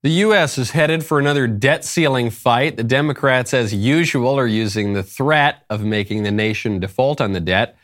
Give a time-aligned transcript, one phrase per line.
[0.00, 0.58] The U.S.
[0.58, 2.76] is headed for another debt ceiling fight.
[2.76, 7.40] The Democrats, as usual, are using the threat of making the nation default on the
[7.40, 7.76] debt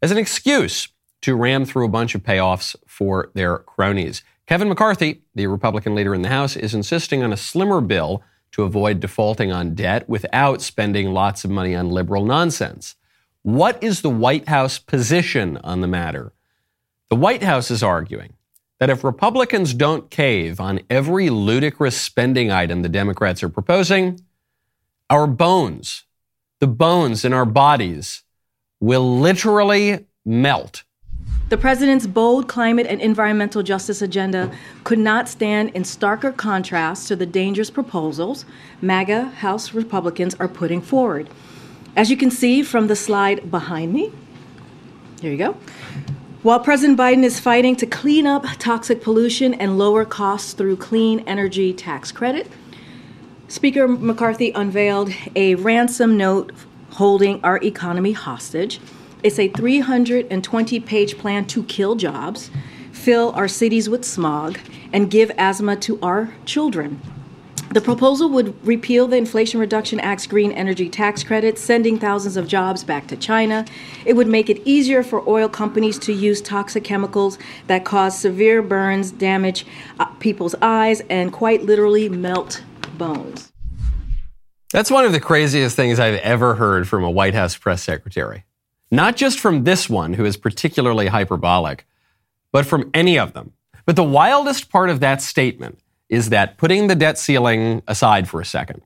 [0.00, 0.86] as an excuse
[1.22, 4.22] to ram through a bunch of payoffs for their cronies.
[4.46, 8.22] Kevin McCarthy, the Republican leader in the House, is insisting on a slimmer bill
[8.52, 12.94] to avoid defaulting on debt without spending lots of money on liberal nonsense.
[13.42, 16.32] What is the White House position on the matter?
[17.10, 18.35] The White House is arguing
[18.78, 24.20] that if Republicans don't cave on every ludicrous spending item the Democrats are proposing,
[25.08, 26.04] our bones,
[26.60, 28.22] the bones in our bodies,
[28.80, 30.82] will literally melt.
[31.48, 34.50] The president's bold climate and environmental justice agenda
[34.82, 38.44] could not stand in starker contrast to the dangerous proposals
[38.82, 41.30] MAGA House Republicans are putting forward.
[41.94, 44.10] As you can see from the slide behind me,
[45.20, 45.56] here you go.
[46.46, 51.24] While President Biden is fighting to clean up toxic pollution and lower costs through clean
[51.26, 52.48] energy tax credit,
[53.48, 56.52] Speaker McCarthy unveiled a ransom note
[56.90, 58.78] holding our economy hostage.
[59.24, 62.48] It's a 320 page plan to kill jobs,
[62.92, 64.56] fill our cities with smog,
[64.92, 67.00] and give asthma to our children.
[67.70, 72.46] The proposal would repeal the Inflation Reduction Act's green energy tax credit, sending thousands of
[72.46, 73.64] jobs back to China.
[74.04, 78.62] It would make it easier for oil companies to use toxic chemicals that cause severe
[78.62, 79.66] burns, damage
[79.98, 82.62] uh, people's eyes, and quite literally melt
[82.96, 83.52] bones.
[84.72, 88.44] That's one of the craziest things I've ever heard from a White House press secretary.
[88.90, 91.86] Not just from this one, who is particularly hyperbolic,
[92.52, 93.52] but from any of them.
[93.84, 95.78] But the wildest part of that statement
[96.08, 98.82] is that putting the debt ceiling aside for a second,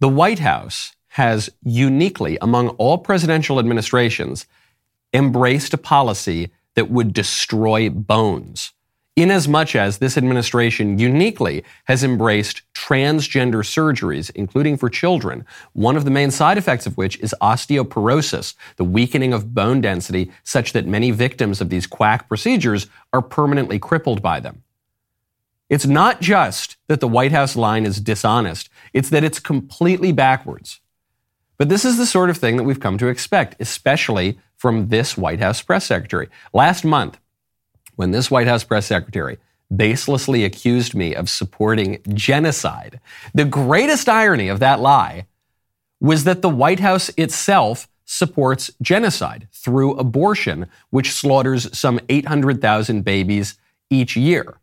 [0.00, 4.46] the White House has uniquely, among all presidential administrations,
[5.12, 8.72] embraced a policy that would destroy bones
[9.16, 16.10] inasmuch as this administration uniquely has embraced transgender surgeries, including for children, one of the
[16.10, 21.10] main side effects of which is osteoporosis, the weakening of bone density, such that many
[21.10, 24.62] victims of these quack procedures are permanently crippled by them.
[25.70, 30.80] It's not just that the White House line is dishonest, it's that it's completely backwards.
[31.56, 35.16] But this is the sort of thing that we've come to expect, especially from this
[35.16, 36.28] White House press secretary.
[36.52, 37.20] Last month,
[37.94, 39.38] when this White House press secretary
[39.72, 42.98] baselessly accused me of supporting genocide,
[43.32, 45.26] the greatest irony of that lie
[46.00, 53.56] was that the White House itself supports genocide through abortion, which slaughters some 800,000 babies
[53.88, 54.59] each year.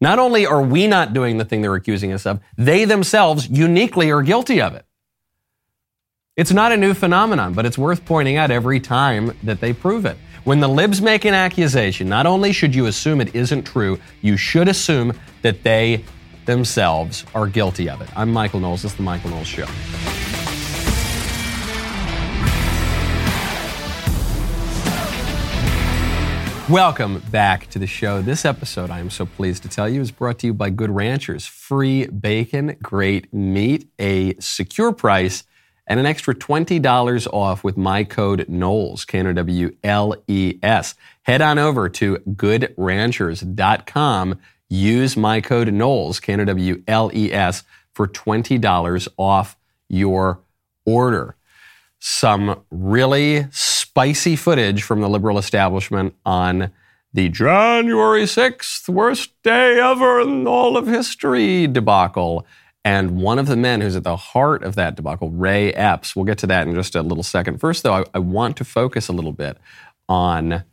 [0.00, 4.10] Not only are we not doing the thing they're accusing us of, they themselves uniquely
[4.10, 4.84] are guilty of it.
[6.36, 10.04] It's not a new phenomenon, but it's worth pointing out every time that they prove
[10.04, 10.16] it.
[10.42, 14.36] When the libs make an accusation, not only should you assume it isn't true, you
[14.36, 15.12] should assume
[15.42, 16.04] that they
[16.44, 18.08] themselves are guilty of it.
[18.16, 18.82] I'm Michael Knowles.
[18.82, 19.66] This is The Michael Knowles Show.
[26.70, 28.22] Welcome back to the show.
[28.22, 30.88] This episode, I am so pleased to tell you, is brought to you by Good
[30.88, 31.44] Ranchers.
[31.44, 35.44] Free bacon, great meat, a secure price,
[35.86, 40.94] and an extra $20 off with my code Knowles, K-N-O-W-L-E-S.
[41.24, 44.40] Head on over to goodranchers.com.
[44.70, 49.58] Use my code Knowles, K-N-O-W-L-E-S, for $20 off
[49.90, 50.40] your
[50.86, 51.36] order.
[51.98, 53.48] Some really
[53.94, 56.72] spicy footage from the liberal establishment on
[57.12, 62.44] the January 6th, worst day ever in all of history debacle.
[62.84, 66.24] And one of the men who's at the heart of that debacle, Ray Epps, we'll
[66.24, 67.60] get to that in just a little second.
[67.60, 69.58] First, though, I, I want to focus a little bit
[70.08, 70.64] on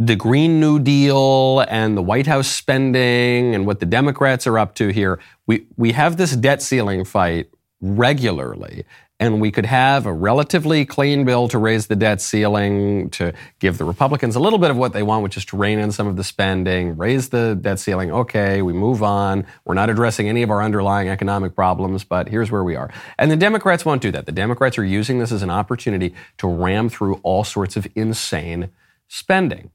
[0.00, 4.74] the Green New Deal and the White House spending and what the Democrats are up
[4.74, 5.20] to here.
[5.46, 8.84] We, we have this debt ceiling fight regularly
[9.20, 13.78] and we could have a relatively clean bill to raise the debt ceiling, to give
[13.78, 16.06] the Republicans a little bit of what they want, which is to rein in some
[16.06, 18.12] of the spending, raise the debt ceiling.
[18.12, 19.44] Okay, we move on.
[19.64, 22.90] We're not addressing any of our underlying economic problems, but here's where we are.
[23.18, 24.26] And the Democrats won't do that.
[24.26, 28.70] The Democrats are using this as an opportunity to ram through all sorts of insane
[29.08, 29.70] spending.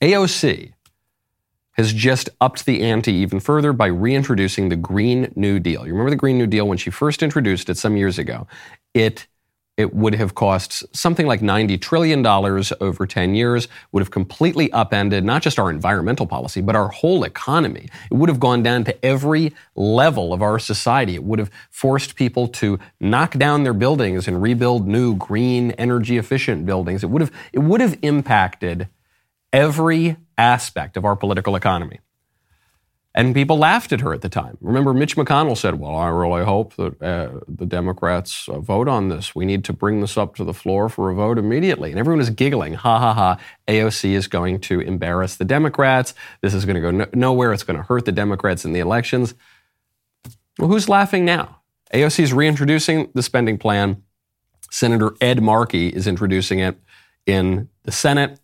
[0.00, 0.72] AOC
[1.72, 5.86] has just upped the ante even further by reintroducing the Green New Deal.
[5.86, 8.46] You remember the Green New Deal when she first introduced it some years ago?
[8.94, 9.26] It
[9.78, 15.24] it would have cost something like $90 trillion over 10 years, would have completely upended
[15.24, 17.88] not just our environmental policy, but our whole economy.
[18.10, 21.14] It would have gone down to every level of our society.
[21.14, 26.18] It would have forced people to knock down their buildings and rebuild new green, energy
[26.18, 27.02] efficient buildings.
[27.02, 28.88] It would have, it would have impacted
[29.52, 32.00] every aspect of our political economy.
[33.14, 34.56] And people laughed at her at the time.
[34.62, 39.08] Remember, Mitch McConnell said, Well, I really hope that uh, the Democrats uh, vote on
[39.10, 39.34] this.
[39.34, 41.90] We need to bring this up to the floor for a vote immediately.
[41.90, 42.72] And everyone is giggling.
[42.72, 43.38] Ha ha ha.
[43.68, 46.14] AOC is going to embarrass the Democrats.
[46.40, 47.52] This is going to go no- nowhere.
[47.52, 49.34] It's going to hurt the Democrats in the elections.
[50.58, 51.60] Well, who's laughing now?
[51.92, 54.02] AOC is reintroducing the spending plan.
[54.70, 56.78] Senator Ed Markey is introducing it
[57.26, 58.40] in the Senate.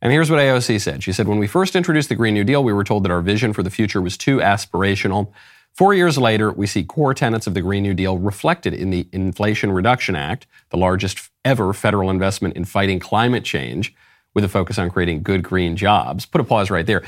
[0.00, 1.02] And here's what AOC said.
[1.02, 3.20] She said, When we first introduced the Green New Deal, we were told that our
[3.20, 5.32] vision for the future was too aspirational.
[5.74, 9.08] Four years later, we see core tenets of the Green New Deal reflected in the
[9.12, 13.94] Inflation Reduction Act, the largest ever federal investment in fighting climate change,
[14.34, 16.26] with a focus on creating good green jobs.
[16.26, 17.02] Put a pause right there.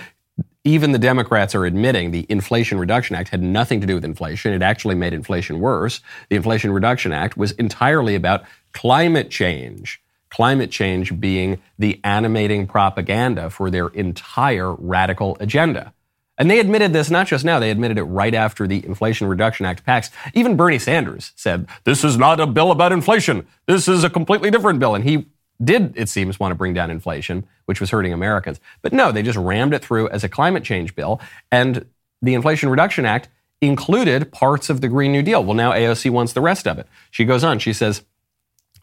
[0.64, 4.52] Even the Democrats are admitting the Inflation Reduction Act had nothing to do with inflation.
[4.52, 6.00] It actually made inflation worse.
[6.28, 13.50] The Inflation Reduction Act was entirely about climate change climate change being the animating propaganda
[13.50, 15.92] for their entire radical agenda.
[16.38, 19.66] And they admitted this not just now, they admitted it right after the Inflation Reduction
[19.66, 20.10] Act passed.
[20.32, 23.46] Even Bernie Sanders said, This is not a bill about inflation.
[23.66, 24.94] This is a completely different bill.
[24.94, 25.26] And he
[25.62, 28.58] did, it seems, want to bring down inflation, which was hurting Americans.
[28.80, 31.20] But no, they just rammed it through as a climate change bill.
[31.52, 31.84] And
[32.22, 33.28] the Inflation Reduction Act
[33.60, 35.44] included parts of the Green New Deal.
[35.44, 36.86] Well, now AOC wants the rest of it.
[37.10, 38.02] She goes on, she says,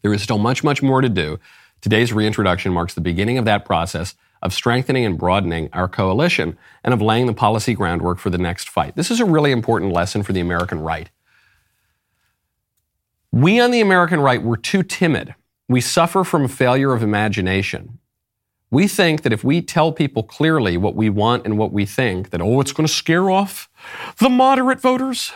[0.08, 1.38] there is still much, much more to do.
[1.82, 6.94] Today's reintroduction marks the beginning of that process of strengthening and broadening our coalition and
[6.94, 8.96] of laying the policy groundwork for the next fight.
[8.96, 11.10] This is a really important lesson for the American right.
[13.34, 15.36] We on the American right were too timid.
[15.68, 18.00] We suffer from a failure of imagination.
[18.72, 22.30] We think that if we tell people clearly what we want and what we think,
[22.30, 23.70] that, oh, it's going to scare off
[24.20, 25.34] the moderate voters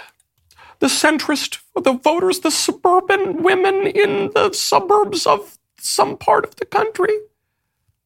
[0.81, 6.65] the centrist, the voters, the suburban women in the suburbs of some part of the
[6.65, 7.13] country.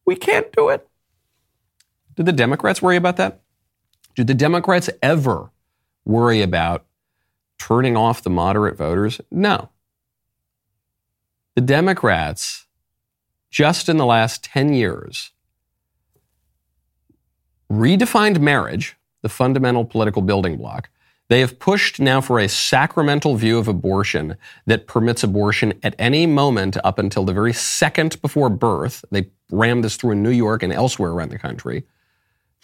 [0.04, 0.86] We can't do it.
[2.14, 3.40] Did the Democrats worry about that?
[4.14, 5.50] Did the Democrats ever
[6.04, 6.84] worry about
[7.58, 9.22] turning off the moderate voters?
[9.30, 9.70] No.
[11.54, 12.66] The Democrats,
[13.50, 15.32] just in the last 10 years,
[17.72, 20.90] redefined marriage, the fundamental political building block,
[21.28, 24.36] they have pushed now for a sacramental view of abortion
[24.66, 29.04] that permits abortion at any moment up until the very second before birth.
[29.10, 31.84] They rammed this through in New York and elsewhere around the country.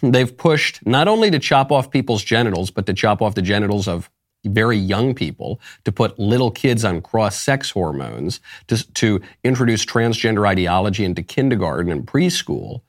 [0.01, 3.89] They've pushed not only to chop off people's genitals, but to chop off the genitals
[3.89, 4.11] of
[4.45, 10.49] very young people, to put little kids on cross sex hormones, to, to introduce transgender
[10.49, 12.83] ideology into kindergarten and preschool,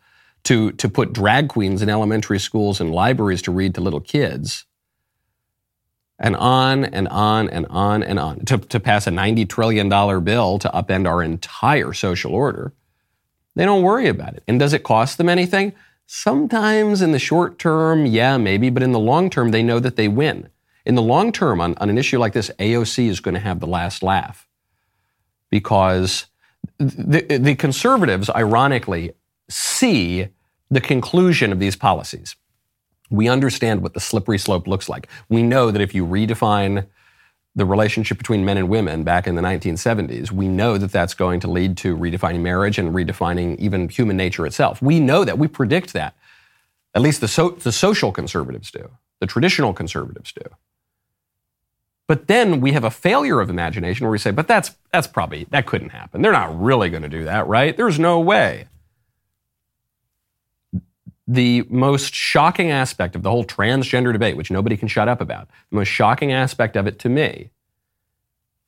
[0.44, 4.66] to, to put drag queens in elementary schools and libraries to read to little kids
[6.20, 9.90] and on and on and on and on to, to pass a $90 trillion
[10.24, 12.74] bill to upend our entire social order.
[13.56, 14.44] They don't worry about it.
[14.48, 15.74] And does it cost them anything?
[16.06, 19.96] Sometimes in the short term, yeah, maybe, but in the long term, they know that
[19.96, 20.50] they win.
[20.86, 23.60] In the long term, on, on an issue like this, AOC is going to have
[23.60, 24.48] the last laugh
[25.50, 26.26] because
[26.78, 29.14] the, the conservatives, ironically,
[29.50, 30.28] see
[30.70, 32.36] the conclusion of these policies.
[33.14, 35.08] We understand what the slippery slope looks like.
[35.30, 36.88] We know that if you redefine
[37.56, 41.40] the relationship between men and women back in the 1970s, we know that that's going
[41.42, 44.82] to lead to redefining marriage and redefining even human nature itself.
[44.82, 45.38] We know that.
[45.38, 46.16] We predict that.
[46.96, 48.90] At least the, so, the social conservatives do,
[49.20, 50.50] the traditional conservatives do.
[52.08, 55.46] But then we have a failure of imagination where we say, but that's, that's probably,
[55.52, 56.24] that couldn't happen.
[56.24, 57.78] They're not really going to do that, right?
[57.78, 58.70] There's no way
[61.28, 65.48] the most shocking aspect of the whole transgender debate, which nobody can shut up about,
[65.70, 67.50] the most shocking aspect of it to me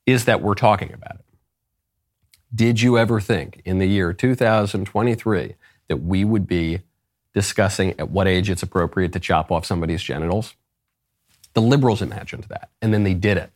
[0.05, 1.25] is that we're talking about it.
[2.53, 5.55] Did you ever think in the year 2023
[5.88, 6.81] that we would be
[7.33, 10.55] discussing at what age it's appropriate to chop off somebody's genitals?
[11.53, 13.51] The liberals imagined that, and then they did it.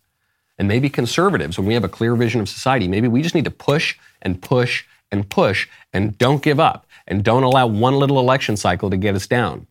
[0.57, 3.45] And maybe conservatives, when we have a clear vision of society, maybe we just need
[3.45, 8.19] to push and push and push and don't give up and don't allow one little
[8.19, 9.67] election cycle to get us down.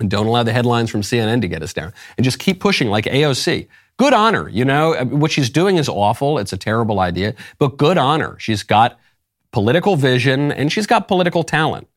[0.00, 1.92] And don't allow the headlines from CNN to get us down.
[2.16, 3.68] And just keep pushing like AOC.
[3.98, 6.38] Good honor, you know, what she's doing is awful.
[6.38, 8.36] It's a terrible idea, but good honor.
[8.38, 8.98] She's got
[9.52, 11.88] political vision and she's got political talent.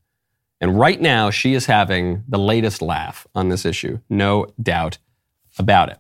[0.61, 3.99] And right now, she is having the latest laugh on this issue.
[4.09, 4.97] No doubt
[5.57, 5.99] about it.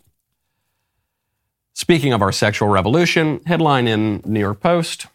[1.73, 5.07] Speaking of our sexual revolution, headline in New York Post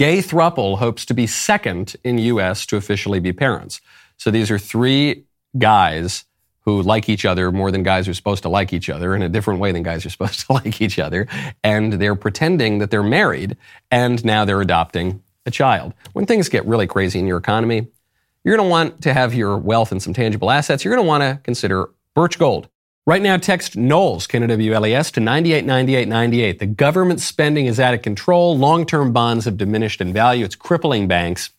[0.00, 2.64] Gay thruple hopes to be second in U.S.
[2.64, 3.82] to officially be parents.
[4.16, 5.26] So these are three
[5.58, 6.24] guys
[6.60, 9.28] who like each other more than guys are supposed to like each other in a
[9.28, 11.28] different way than guys are supposed to like each other.
[11.62, 13.58] And they're pretending that they're married
[13.90, 15.92] and now they're adopting a child.
[16.14, 17.86] When things get really crazy in your economy,
[18.42, 20.82] you're going to want to have your wealth and some tangible assets.
[20.82, 22.70] You're going to want to consider Birch Gold.
[23.06, 26.58] Right now, text Knowles, K-N-O-W-L-E-S, to 989898.
[26.58, 28.56] The government spending is out of control.
[28.58, 30.44] Long-term bonds have diminished in value.
[30.44, 31.50] It's crippling banks.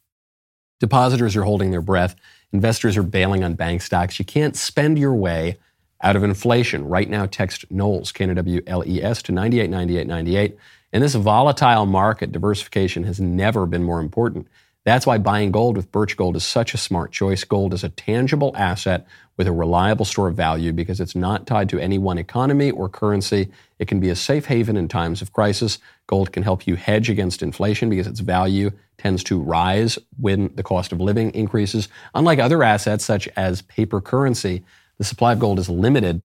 [0.79, 2.15] Depositors are holding their breath.
[2.53, 4.19] Investors are bailing on bank stocks.
[4.19, 5.57] You can't spend your way
[6.03, 6.87] out of inflation.
[6.87, 10.57] Right now, text Knowles, K-N-O-W-L-E-S, to 989898.
[10.93, 14.47] In this volatile market, diversification has never been more important.
[14.83, 17.43] That's why buying gold with Birch Gold is such a smart choice.
[17.43, 19.05] Gold is a tangible asset
[19.37, 22.89] with a reliable store of value because it's not tied to any one economy or
[22.89, 23.51] currency.
[23.77, 25.77] It can be a safe haven in times of crisis.
[26.07, 30.63] Gold can help you hedge against inflation because its value tends to rise when the
[30.63, 31.87] cost of living increases.
[32.15, 34.63] Unlike other assets such as paper currency,
[34.97, 36.23] the supply of gold is limited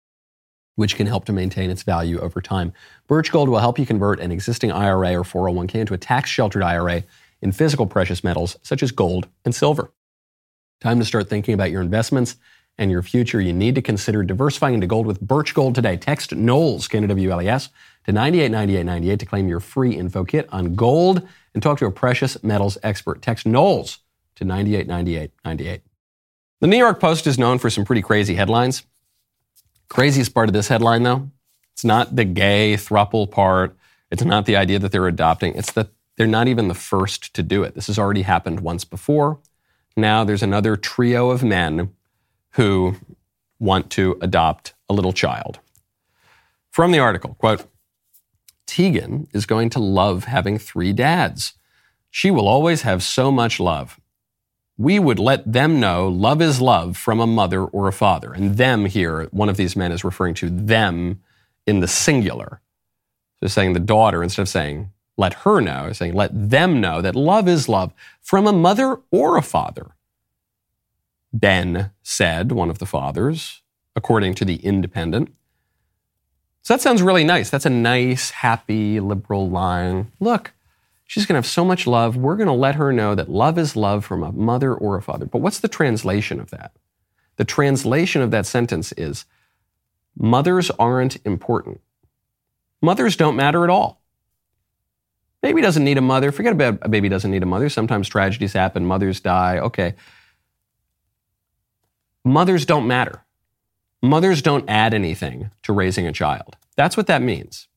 [0.75, 2.73] which can help to maintain its value over time.
[3.07, 6.63] Birch Gold will help you convert an existing IRA or 401k into a tax sheltered
[6.63, 7.03] IRA
[7.43, 9.91] in physical precious metals such as gold and silver.
[10.81, 12.37] Time to start thinking about your investments
[12.77, 13.39] and your future.
[13.39, 15.97] You need to consider diversifying into gold with Birch Gold today.
[15.97, 17.69] Text Knowles, K-N-O-W-L-E-S,
[18.05, 22.41] to 989898 to claim your free info kit on gold and talk to a precious
[22.43, 23.21] metals expert.
[23.21, 23.99] Text Knowles
[24.35, 25.81] to 989898.
[26.61, 28.83] The New York Post is known for some pretty crazy headlines.
[29.89, 31.29] Craziest part of this headline, though,
[31.73, 33.77] it's not the gay thruple part.
[34.09, 35.55] It's not the idea that they're adopting.
[35.55, 37.75] It's that they're not even the first to do it.
[37.75, 39.39] This has already happened once before.
[39.95, 41.91] Now there's another trio of men
[42.51, 42.95] who
[43.59, 45.59] want to adopt a little child.
[46.69, 47.65] From the article, quote,
[48.65, 51.53] Tegan is going to love having three dads.
[52.09, 53.99] She will always have so much love.
[54.77, 58.33] We would let them know love is love from a mother or a father.
[58.33, 61.21] And them here, one of these men is referring to them
[61.67, 62.61] in the singular.
[63.39, 67.15] So saying the daughter instead of saying let her know, saying let them know that
[67.15, 69.91] love is love from a mother or a father.
[71.31, 73.61] Ben said, one of the fathers,
[73.95, 75.33] according to the Independent.
[76.61, 77.49] So that sounds really nice.
[77.49, 80.11] That's a nice, happy, liberal line.
[80.19, 80.53] Look,
[81.05, 82.15] she's going to have so much love.
[82.15, 85.01] We're going to let her know that love is love from a mother or a
[85.01, 85.25] father.
[85.25, 86.71] But what's the translation of that?
[87.35, 89.25] The translation of that sentence is
[90.15, 91.81] mothers aren't important.
[92.81, 94.02] Mothers don't matter at all.
[95.43, 96.31] Baby doesn't need a mother.
[96.31, 97.67] Forget about a baby doesn't need a mother.
[97.67, 99.59] Sometimes tragedies happen, mothers die.
[99.59, 99.93] Okay.
[102.23, 103.25] Mothers don't matter.
[104.01, 106.55] Mothers don't add anything to raising a child.
[106.77, 107.67] That's what that means.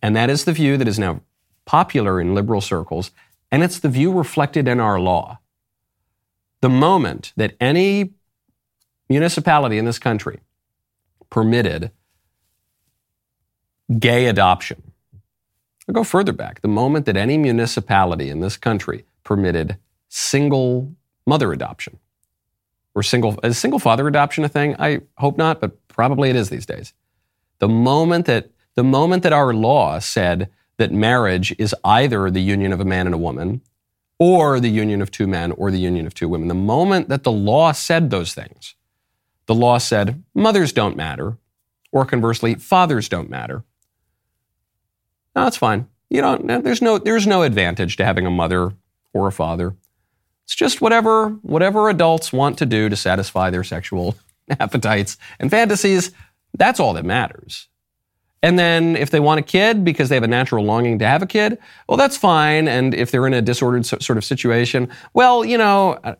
[0.00, 1.20] And that is the view that is now
[1.64, 3.10] popular in liberal circles,
[3.50, 5.40] and it's the view reflected in our law.
[6.60, 8.12] The moment that any
[9.08, 10.38] municipality in this country
[11.28, 11.90] permitted
[13.98, 14.92] gay adoption,
[15.88, 16.60] I'll go further back.
[16.60, 19.78] The moment that any municipality in this country permitted
[20.08, 20.92] single
[21.26, 21.98] mother adoption
[22.94, 24.76] or single is single father adoption a thing?
[24.78, 26.92] I hope not, but probably it is these days.
[27.58, 32.72] The moment that the moment that our law said that marriage is either the union
[32.72, 33.62] of a man and a woman
[34.18, 37.24] or the union of two men or the union of two women, the moment that
[37.24, 38.74] the law said those things,
[39.46, 41.38] the law said mothers don't matter,
[41.90, 43.64] or conversely, fathers don't matter.
[45.38, 45.86] No, that's fine.
[46.10, 46.64] You don't.
[46.64, 46.98] There's no.
[46.98, 48.72] There's no advantage to having a mother
[49.12, 49.76] or a father.
[50.44, 54.16] It's just whatever whatever adults want to do to satisfy their sexual
[54.50, 56.10] appetites and fantasies.
[56.54, 57.68] That's all that matters.
[58.42, 61.22] And then if they want a kid because they have a natural longing to have
[61.22, 62.66] a kid, well, that's fine.
[62.66, 66.16] And if they're in a disordered sort of situation, well, you know, uh,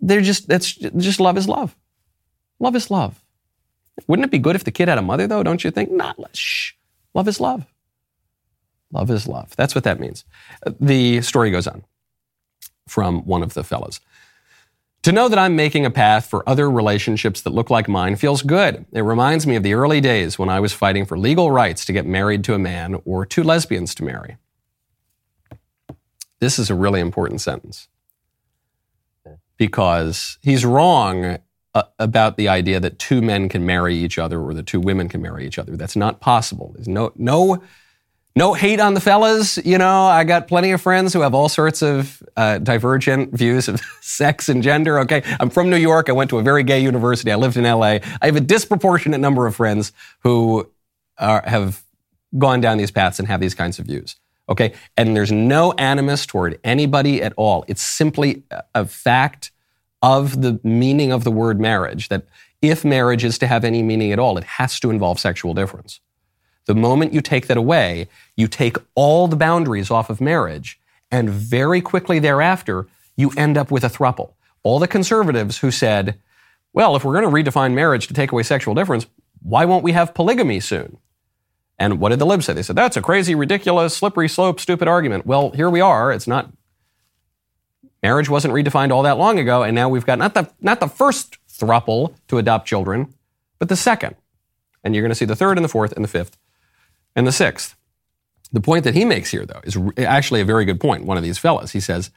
[0.00, 1.76] they're just that's just love is love.
[2.60, 3.20] Love is love.
[4.06, 5.42] Wouldn't it be good if the kid had a mother though?
[5.42, 5.90] Don't you think?
[5.90, 6.74] Not shh.
[7.14, 7.66] Love is love.
[8.92, 9.54] Love is love.
[9.56, 10.24] That's what that means.
[10.80, 11.84] The story goes on
[12.88, 14.00] from one of the fellows.
[15.04, 18.42] To know that I'm making a path for other relationships that look like mine feels
[18.42, 18.84] good.
[18.92, 21.92] It reminds me of the early days when I was fighting for legal rights to
[21.92, 24.36] get married to a man or two lesbians to marry.
[26.40, 27.88] This is a really important sentence
[29.56, 31.38] because he's wrong
[31.74, 35.08] uh, about the idea that two men can marry each other or that two women
[35.08, 35.76] can marry each other.
[35.76, 36.72] That's not possible.
[36.74, 37.62] There's no, no
[38.36, 39.58] no hate on the fellas.
[39.58, 43.68] You know, I got plenty of friends who have all sorts of uh, divergent views
[43.68, 44.98] of sex and gender.
[45.00, 45.22] Okay.
[45.40, 46.08] I'm from New York.
[46.08, 47.32] I went to a very gay university.
[47.32, 47.98] I lived in LA.
[48.20, 50.70] I have a disproportionate number of friends who
[51.18, 51.82] are, have
[52.38, 54.16] gone down these paths and have these kinds of views.
[54.48, 54.74] Okay.
[54.96, 57.64] And there's no animus toward anybody at all.
[57.68, 58.44] It's simply
[58.74, 59.50] a fact
[60.02, 62.26] of the meaning of the word marriage that
[62.62, 66.00] if marriage is to have any meaning at all, it has to involve sexual difference.
[66.70, 70.78] The moment you take that away, you take all the boundaries off of marriage,
[71.10, 72.86] and very quickly thereafter,
[73.16, 74.34] you end up with a thruple.
[74.62, 76.20] All the conservatives who said,
[76.72, 79.06] well, if we're going to redefine marriage to take away sexual difference,
[79.42, 80.98] why won't we have polygamy soon?
[81.76, 82.52] And what did the libs say?
[82.52, 85.26] They said, that's a crazy, ridiculous, slippery slope, stupid argument.
[85.26, 86.12] Well, here we are.
[86.12, 86.52] It's not,
[88.00, 89.64] marriage wasn't redefined all that long ago.
[89.64, 93.12] And now we've got not the, not the first thruple to adopt children,
[93.58, 94.14] but the second.
[94.84, 96.36] And you're going to see the third and the fourth and the fifth
[97.14, 97.76] and the sixth.
[98.52, 101.04] The point that he makes here, though, is actually a very good point.
[101.04, 102.10] One of these fellows, he says,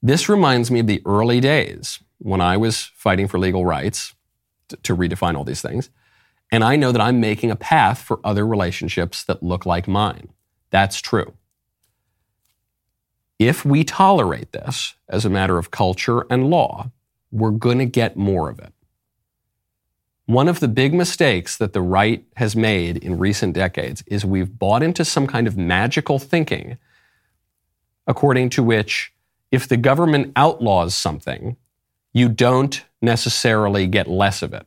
[0.00, 4.14] This reminds me of the early days when I was fighting for legal rights
[4.68, 5.90] to, to redefine all these things.
[6.52, 10.28] And I know that I'm making a path for other relationships that look like mine.
[10.70, 11.34] That's true.
[13.38, 16.90] If we tolerate this as a matter of culture and law,
[17.32, 18.72] we're going to get more of it.
[20.26, 24.58] One of the big mistakes that the right has made in recent decades is we've
[24.58, 26.78] bought into some kind of magical thinking
[28.06, 29.12] according to which
[29.50, 31.56] if the government outlaws something,
[32.12, 34.66] you don't necessarily get less of it.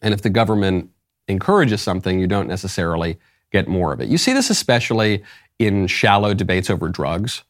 [0.00, 0.90] And if the government
[1.28, 3.18] encourages something, you don't necessarily
[3.50, 4.08] get more of it.
[4.08, 5.22] You see this especially
[5.58, 7.44] in shallow debates over drugs.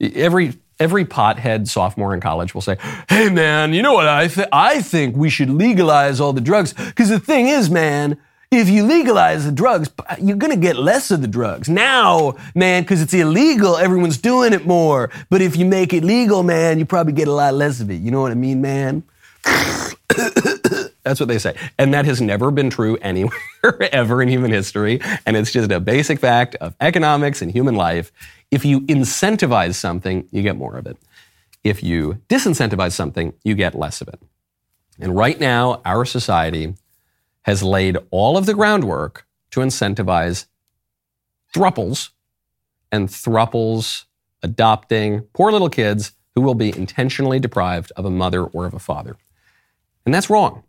[0.00, 2.76] Every every pothead sophomore in college will say,
[3.08, 6.72] "Hey man, you know what I th- I think we should legalize all the drugs
[6.72, 8.18] because the thing is, man,
[8.50, 9.90] if you legalize the drugs,
[10.20, 11.68] you're going to get less of the drugs.
[11.68, 15.10] Now, man, because it's illegal, everyone's doing it more.
[15.30, 17.96] But if you make it legal, man, you probably get a lot less of it.
[17.96, 19.02] You know what I mean, man?
[21.02, 21.54] That's what they say.
[21.78, 23.38] And that has never been true anywhere
[23.92, 25.00] ever in human history.
[25.24, 28.12] And it's just a basic fact of economics and human life.
[28.50, 30.96] If you incentivize something, you get more of it.
[31.64, 34.20] If you disincentivize something, you get less of it.
[35.00, 36.74] And right now, our society
[37.42, 40.46] has laid all of the groundwork to incentivize
[41.54, 42.10] thruples
[42.92, 44.04] and thruples
[44.42, 48.78] adopting poor little kids who will be intentionally deprived of a mother or of a
[48.78, 49.16] father.
[50.04, 50.62] And that's wrong.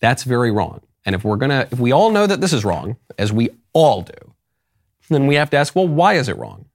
[0.00, 0.80] That's very wrong.
[1.04, 3.50] And if we're going to, if we all know that this is wrong, as we
[3.72, 4.34] all do,
[5.08, 6.66] then we have to ask, well, why is it wrong?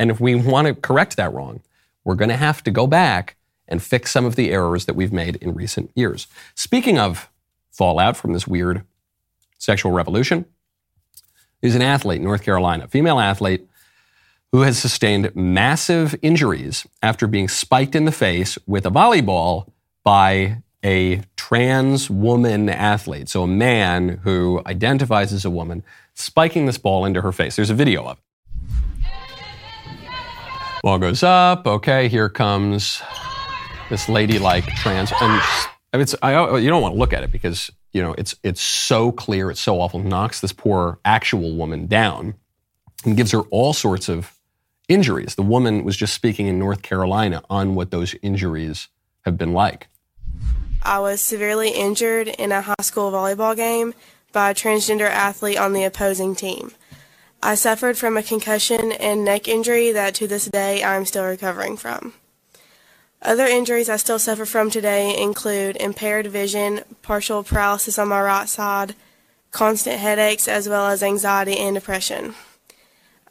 [0.00, 1.60] And if we want to correct that wrong,
[2.04, 3.36] we're going to have to go back
[3.68, 6.26] and fix some of the errors that we've made in recent years.
[6.54, 7.28] Speaking of
[7.70, 8.82] fallout from this weird
[9.58, 10.46] sexual revolution,
[11.60, 13.68] there's an athlete in North Carolina, female athlete,
[14.52, 19.68] who has sustained massive injuries after being spiked in the face with a volleyball
[20.02, 23.28] by a trans woman athlete.
[23.28, 25.84] So a man who identifies as a woman
[26.14, 27.56] spiking this ball into her face.
[27.56, 28.24] There's a video of it.
[30.82, 31.66] Ball goes up.
[31.66, 33.02] Okay, here comes
[33.90, 35.12] this ladylike trans.
[35.92, 38.34] And it's I, oh, you don't want to look at it because you know it's
[38.42, 40.00] it's so clear, it's so awful.
[40.00, 42.34] Knocks this poor actual woman down
[43.04, 44.34] and gives her all sorts of
[44.88, 45.34] injuries.
[45.34, 48.88] The woman was just speaking in North Carolina on what those injuries
[49.22, 49.88] have been like.
[50.82, 53.92] I was severely injured in a high school volleyball game
[54.32, 56.72] by a transgender athlete on the opposing team.
[57.42, 61.78] I suffered from a concussion and neck injury that to this day I'm still recovering
[61.78, 62.12] from.
[63.22, 68.48] Other injuries I still suffer from today include impaired vision, partial paralysis on my right
[68.48, 68.94] side,
[69.52, 72.34] constant headaches, as well as anxiety and depression.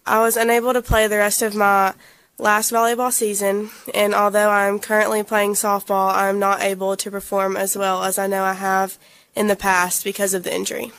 [0.05, 1.93] I was unable to play the rest of my
[2.39, 7.77] last volleyball season, and although I'm currently playing softball, I'm not able to perform as
[7.77, 8.97] well as I know I have
[9.35, 10.91] in the past because of the injury.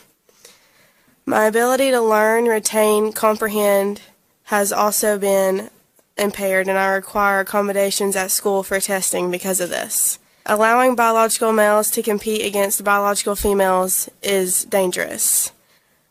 [1.30, 4.00] My ability to learn, retain, comprehend
[4.46, 5.70] has also been
[6.18, 10.18] impaired, and I require accommodations at school for testing because of this.
[10.44, 15.52] Allowing biological males to compete against biological females is dangerous.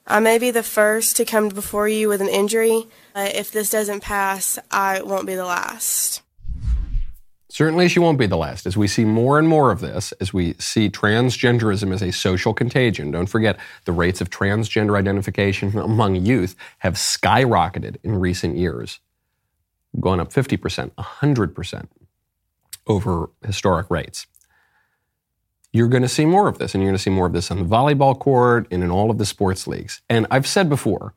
[0.07, 3.71] I may be the first to come before you with an injury, but if this
[3.71, 6.21] doesn't pass, I won't be the last.
[7.51, 8.67] Certainly, she won't be the last.
[8.67, 12.53] As we see more and more of this, as we see transgenderism as a social
[12.53, 18.99] contagion, don't forget the rates of transgender identification among youth have skyrocketed in recent years,
[19.99, 21.87] gone up 50%, 100%
[22.85, 24.27] over historic rates.
[25.73, 27.49] You're going to see more of this, and you're going to see more of this
[27.49, 30.01] on the volleyball court and in all of the sports leagues.
[30.07, 31.15] And I've said before,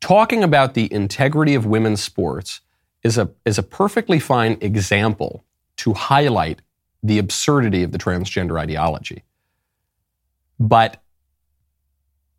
[0.00, 2.60] talking about the integrity of women's sports
[3.02, 5.44] is a, is a perfectly fine example
[5.76, 6.60] to highlight
[7.02, 9.24] the absurdity of the transgender ideology.
[10.58, 11.02] But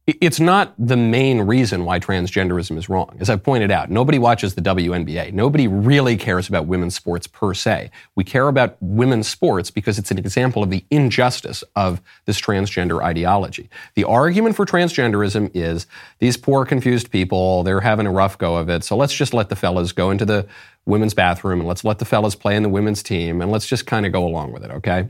[0.08, 3.16] it's not the main reason why transgenderism is wrong.
[3.20, 5.32] As I've pointed out, nobody watches the WNBA.
[5.32, 7.92] Nobody really cares about women's sports per se.
[8.16, 13.04] We care about women's sports because it's an example of the injustice of this transgender
[13.04, 13.70] ideology.
[13.94, 15.86] The argument for transgenderism is
[16.18, 19.50] these poor, confused people, they're having a rough go of it, so let's just let
[19.50, 20.48] the fellas go into the
[20.88, 23.86] women's bathroom and let's let the fellas play in the women's team and let's just
[23.86, 25.10] kind of go along with it, okay?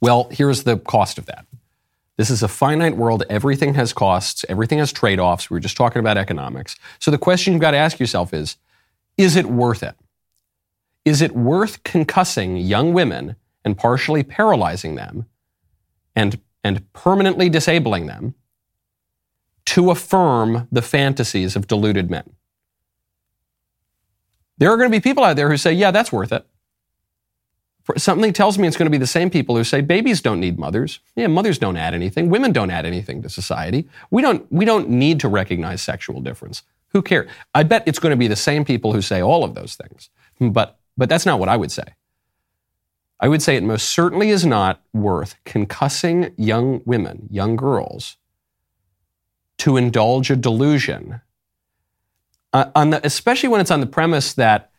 [0.00, 1.46] Well, here's the cost of that.
[2.16, 3.22] This is a finite world.
[3.30, 4.44] Everything has costs.
[4.48, 5.48] Everything has trade offs.
[5.48, 6.76] We were just talking about economics.
[6.98, 8.56] So the question you've got to ask yourself is
[9.16, 9.94] is it worth it?
[11.04, 15.26] Is it worth concussing young women and partially paralyzing them
[16.14, 18.34] and, and permanently disabling them
[19.66, 22.34] to affirm the fantasies of deluded men?
[24.58, 26.46] There are going to be people out there who say, yeah, that's worth it.
[27.96, 30.58] Something tells me it's going to be the same people who say babies don't need
[30.58, 31.00] mothers.
[31.16, 32.28] Yeah, mothers don't add anything.
[32.28, 33.88] Women don't add anything to society.
[34.10, 36.62] We don't, we don't need to recognize sexual difference.
[36.88, 37.30] Who cares?
[37.54, 40.10] I bet it's going to be the same people who say all of those things.
[40.38, 41.84] But, but that's not what I would say.
[43.18, 48.16] I would say it most certainly is not worth concussing young women, young girls,
[49.58, 51.20] to indulge a delusion,
[52.54, 54.70] uh, the, especially when it's on the premise that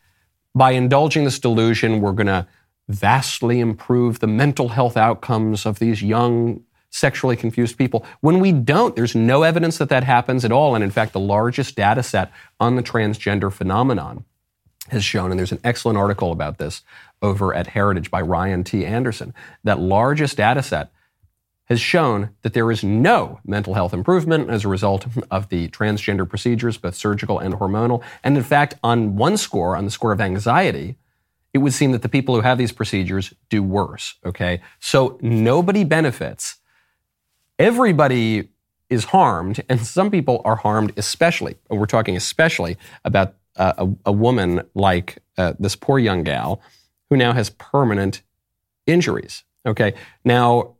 [0.54, 2.46] by indulging this delusion, we're going to
[2.88, 8.04] vastly improve the mental health outcomes of these young sexually confused people.
[8.20, 10.74] When we don't, there's no evidence that that happens at all.
[10.74, 14.24] And in fact, the largest data set on the transgender phenomenon
[14.88, 16.82] has shown, and there's an excellent article about this
[17.22, 18.84] over at Heritage by Ryan T.
[18.84, 19.32] Anderson,
[19.64, 20.92] that largest data set
[21.66, 26.28] has shown that there is no mental health improvement as a result of the transgender
[26.28, 28.02] procedures, both surgical and hormonal.
[28.22, 30.96] And in fact, on one score, on the score of anxiety,
[31.52, 34.14] it would seem that the people who have these procedures do worse.
[34.24, 34.60] Okay.
[34.80, 36.56] So nobody benefits.
[37.58, 38.48] Everybody
[38.88, 41.56] is harmed, and some people are harmed especially.
[41.70, 46.60] We're talking especially about uh, a, a, woman like uh, this poor young gal
[47.10, 48.22] who now has permanent
[48.86, 49.44] injuries.
[49.66, 49.94] Okay.
[50.24, 50.74] Now,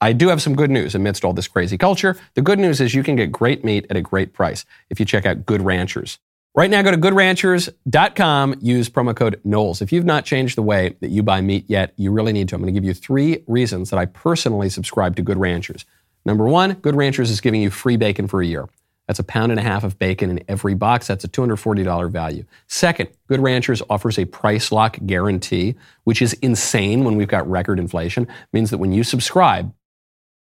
[0.00, 2.16] I do have some good news amidst all this crazy culture.
[2.34, 5.06] The good news is you can get great meat at a great price if you
[5.06, 6.18] check out Good Ranchers.
[6.56, 9.82] Right now, go to goodranchers.com, use promo code Knowles.
[9.82, 12.54] If you've not changed the way that you buy meat yet, you really need to.
[12.54, 15.84] I'm going to give you three reasons that I personally subscribe to Good Ranchers.
[16.24, 18.70] Number one, Good Ranchers is giving you free bacon for a year.
[19.06, 21.06] That's a pound and a half of bacon in every box.
[21.06, 22.46] That's a $240 value.
[22.68, 27.78] Second, Good Ranchers offers a price lock guarantee, which is insane when we've got record
[27.78, 28.22] inflation.
[28.22, 29.74] It means that when you subscribe,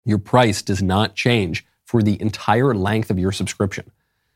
[0.06, 3.90] your price does not change for the entire length of your subscription.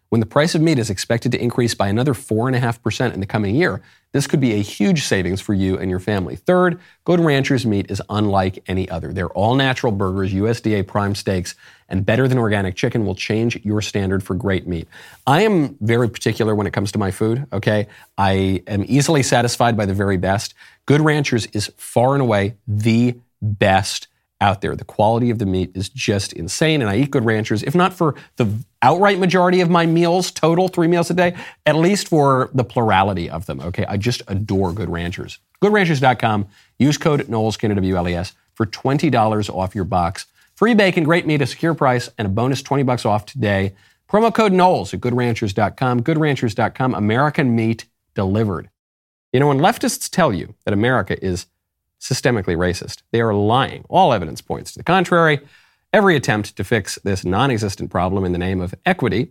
[0.09, 3.55] When the price of meat is expected to increase by another 4.5% in the coming
[3.55, 3.81] year,
[4.13, 6.37] this could be a huge savings for you and your family.
[6.37, 9.11] Third, Good Ranchers meat is unlike any other.
[9.11, 11.55] They're all natural burgers, USDA prime steaks,
[11.89, 14.87] and better than organic chicken will change your standard for great meat.
[15.25, 17.87] I am very particular when it comes to my food, okay?
[18.17, 20.53] I am easily satisfied by the very best.
[20.85, 24.07] Good Ranchers is far and away the best
[24.39, 24.75] out there.
[24.75, 27.93] The quality of the meat is just insane, and I eat Good Ranchers, if not
[27.93, 28.47] for the
[28.81, 33.29] outright majority of my meals, total three meals a day, at least for the plurality
[33.29, 33.59] of them.
[33.59, 35.39] Okay, I just adore Good Ranchers.
[35.61, 36.47] GoodRanchers.com.
[36.77, 37.57] Use code Knowles
[38.53, 40.27] for twenty dollars off your box.
[40.55, 43.73] Free bacon, great meat, a secure price, and a bonus twenty bucks off today.
[44.09, 46.03] Promo code Knowles at GoodRanchers.com.
[46.03, 46.95] GoodRanchers.com.
[46.95, 48.69] American meat delivered.
[49.33, 51.47] You know, when leftists tell you that America is
[51.99, 53.01] systemically racist.
[53.11, 53.85] They are lying.
[53.89, 55.39] All evidence points to the contrary.
[55.93, 59.29] Every attempt to fix this non existent problem in the name of equity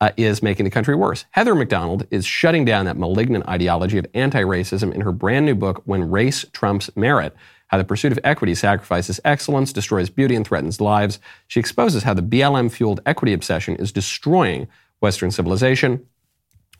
[0.00, 1.24] uh, is making the country worse.
[1.30, 5.46] Heather Mac Donald is shutting down that malignant ideology of anti racism in her brand
[5.46, 7.34] new book, When Race Trumps Merit
[7.68, 11.18] How the Pursuit of Equity Sacrifices Excellence, Destroys Beauty, and Threatens Lives.
[11.46, 14.68] She exposes how the BLM fueled equity obsession is destroying
[15.00, 16.06] Western civilization.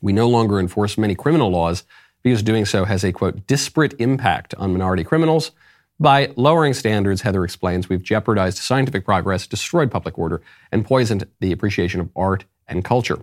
[0.01, 1.83] We no longer enforce many criminal laws
[2.25, 5.51] because doing so has a quote, disparate impact on minority criminals.
[5.99, 11.51] By lowering standards, Heather explains, we've jeopardized scientific progress, destroyed public order, and poisoned the
[11.51, 13.19] appreciation of art and culture.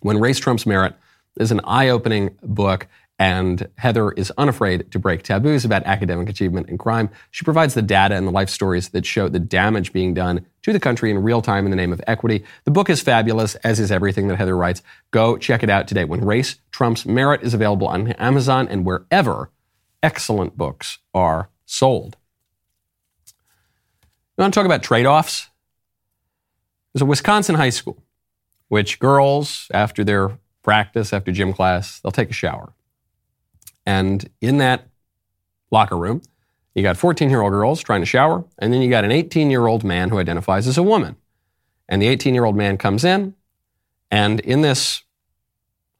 [0.00, 0.96] When Race Trumps Merit
[1.38, 6.68] is an eye opening book and Heather is unafraid to break taboos about academic achievement
[6.68, 7.08] and crime.
[7.30, 10.72] She provides the data and the life stories that show the damage being done to
[10.72, 12.44] the country in real time in the name of equity.
[12.64, 14.82] The book is fabulous, as is everything that Heather writes.
[15.12, 16.04] Go check it out today.
[16.04, 19.50] When Race Trumps Merit is available on Amazon and wherever
[20.02, 22.16] excellent books are sold.
[24.36, 25.48] You want to talk about trade offs?
[26.92, 28.02] There's a Wisconsin high school,
[28.68, 32.74] which girls, after their practice, after gym class, they'll take a shower.
[33.86, 34.88] And in that
[35.70, 36.20] locker room,
[36.74, 39.50] you got 14 year old girls trying to shower, and then you got an 18
[39.50, 41.16] year old man who identifies as a woman.
[41.88, 43.34] And the 18 year old man comes in,
[44.10, 45.02] and in this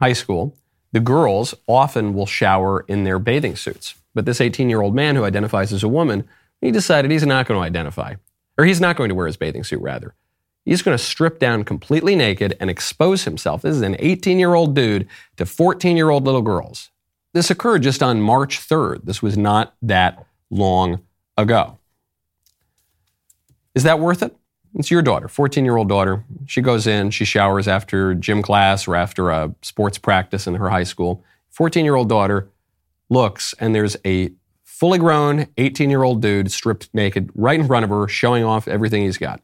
[0.00, 0.56] high school,
[0.92, 3.94] the girls often will shower in their bathing suits.
[4.14, 6.28] But this 18 year old man who identifies as a woman,
[6.60, 8.14] he decided he's not going to identify,
[8.58, 10.14] or he's not going to wear his bathing suit, rather.
[10.64, 13.62] He's going to strip down completely naked and expose himself.
[13.62, 16.90] This is an 18 year old dude to 14 year old little girls.
[17.36, 19.04] This occurred just on March 3rd.
[19.04, 21.02] This was not that long
[21.36, 21.76] ago.
[23.74, 24.34] Is that worth it?
[24.74, 26.24] It's your daughter, 14 year old daughter.
[26.46, 30.70] She goes in, she showers after gym class or after a sports practice in her
[30.70, 31.22] high school.
[31.50, 32.48] 14 year old daughter
[33.10, 34.30] looks, and there's a
[34.64, 38.66] fully grown 18 year old dude stripped naked right in front of her, showing off
[38.66, 39.42] everything he's got.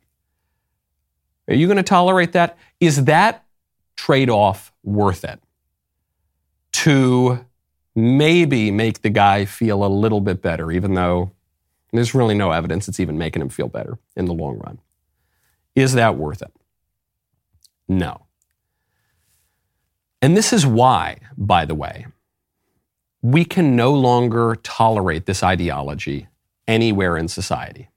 [1.46, 2.56] Are you going to tolerate that?
[2.80, 3.44] Is that
[3.96, 5.40] trade off worth it?
[6.72, 7.44] To
[7.94, 11.32] maybe make the guy feel a little bit better, even though
[11.92, 14.78] there's really no evidence it's even making him feel better in the long run.
[15.74, 16.52] Is that worth it?
[17.88, 18.26] No.
[20.20, 22.06] And this is why, by the way,
[23.20, 26.28] we can no longer tolerate this ideology
[26.66, 27.88] anywhere in society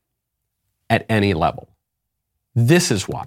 [0.89, 1.69] at any level.
[2.53, 3.25] This is why.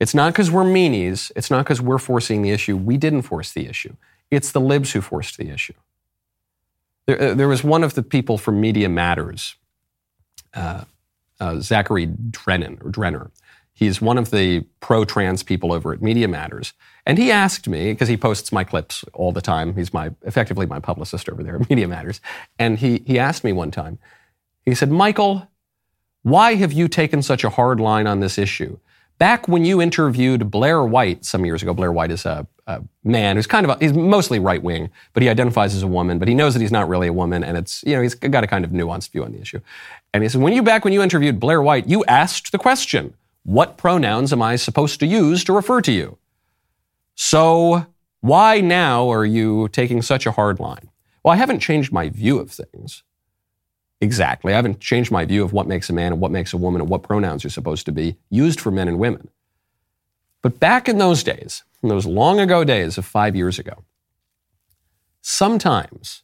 [0.00, 1.30] It's not because we're meanies.
[1.36, 2.76] It's not because we're forcing the issue.
[2.76, 3.96] We didn't force the issue.
[4.30, 5.74] It's the libs who forced the issue.
[7.06, 9.56] There, uh, there was one of the people from Media Matters,
[10.54, 10.84] uh,
[11.40, 13.30] uh, Zachary Drennan or Drenner.
[13.72, 18.08] He's one of the pro-trans people over at Media Matters, and he asked me because
[18.08, 19.74] he posts my clips all the time.
[19.74, 22.20] He's my effectively my publicist over there at Media Matters,
[22.58, 23.98] and he he asked me one time.
[24.64, 25.48] He said, "Michael,
[26.22, 28.78] why have you taken such a hard line on this issue?
[29.18, 33.36] Back when you interviewed Blair White some years ago, Blair White is a, a man
[33.36, 36.26] who's kind of, a, he's mostly right wing, but he identifies as a woman, but
[36.26, 38.46] he knows that he's not really a woman, and it's, you know, he's got a
[38.46, 39.60] kind of nuanced view on the issue.
[40.12, 43.14] And he said, when you, back when you interviewed Blair White, you asked the question,
[43.44, 46.18] what pronouns am I supposed to use to refer to you?
[47.14, 47.86] So
[48.20, 50.90] why now are you taking such a hard line?
[51.22, 53.02] Well, I haven't changed my view of things
[54.04, 54.52] exactly.
[54.52, 56.80] I haven't changed my view of what makes a man and what makes a woman
[56.80, 59.28] and what pronouns are supposed to be used for men and women.
[60.42, 63.82] But back in those days, in those long ago days of five years ago,
[65.22, 66.22] sometimes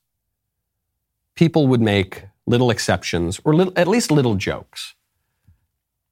[1.34, 4.94] people would make little exceptions or little, at least little jokes.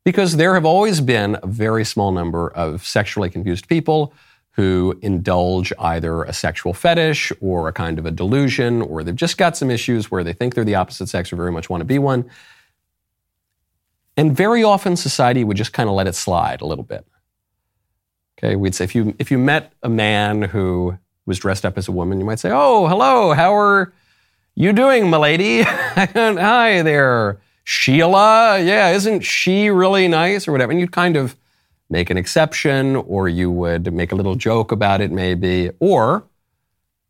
[0.05, 4.15] Because there have always been a very small number of sexually confused people
[4.59, 9.39] who indulge either a sexual fetish or a kind of a delusion, or they've just
[9.39, 11.85] got some issues where they think they're the opposite sex or very much want to
[11.85, 12.29] be one.
[14.17, 17.07] And very often society would just kind of let it slide a little bit.
[18.37, 21.87] Okay, we'd say if you if you met a man who was dressed up as
[21.87, 23.93] a woman, you might say, "Oh, hello, how are
[24.57, 25.63] you doing, milady?
[25.63, 28.61] Hi there, Sheila.
[28.61, 31.37] Yeah, isn't she really nice or whatever?" And you'd kind of
[31.91, 35.71] make an exception or you would make a little joke about it, maybe.
[35.81, 36.25] Or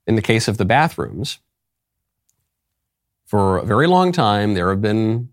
[0.06, 1.38] in the case of the bathrooms,
[3.26, 5.28] for a very long time, there have been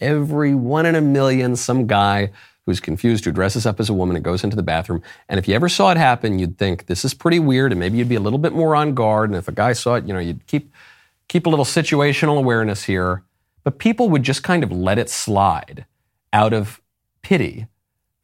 [0.00, 2.30] every one in a million some guy
[2.64, 5.02] who's confused, who dresses up as a woman and goes into the bathroom.
[5.28, 7.98] And if you ever saw it happen, you'd think this is pretty weird, and maybe
[7.98, 9.30] you'd be a little bit more on guard.
[9.30, 10.72] And if a guy saw it, you know, you'd keep
[11.28, 13.22] keep a little situational awareness here.
[13.64, 15.84] But people would just kind of let it slide
[16.32, 16.80] out of
[17.22, 17.66] pity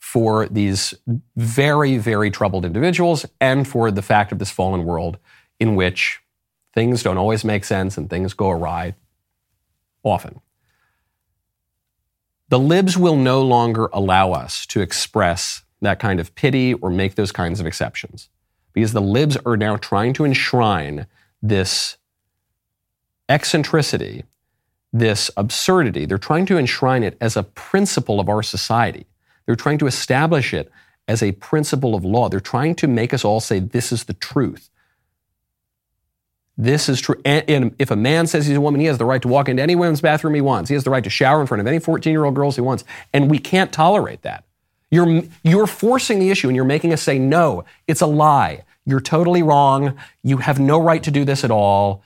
[0.06, 0.94] for these
[1.34, 5.18] very, very troubled individuals and for the fact of this fallen world
[5.58, 6.20] in which
[6.72, 8.94] things don't always make sense and things go awry
[10.04, 10.40] often.
[12.50, 17.16] The libs will no longer allow us to express that kind of pity or make
[17.16, 18.28] those kinds of exceptions
[18.72, 21.08] because the libs are now trying to enshrine
[21.42, 21.96] this
[23.28, 24.22] eccentricity,
[24.92, 26.06] this absurdity.
[26.06, 29.06] They're trying to enshrine it as a principle of our society.
[29.46, 30.70] They're trying to establish it
[31.08, 32.28] as a principle of law.
[32.28, 34.70] They're trying to make us all say this is the truth.
[36.58, 37.20] This is true.
[37.24, 39.48] And, and, if a man says he's a woman, he has the right to walk
[39.48, 40.70] into any women's bathroom he wants.
[40.70, 42.62] He has the right to shower in front of any 14 year old girls he
[42.62, 42.84] wants.
[43.12, 44.44] And we can't tolerate that.
[44.90, 48.64] You're, you're forcing the issue and you're making us say, no, it's a lie.
[48.86, 49.98] You're totally wrong.
[50.22, 52.02] You have no right to do this at all.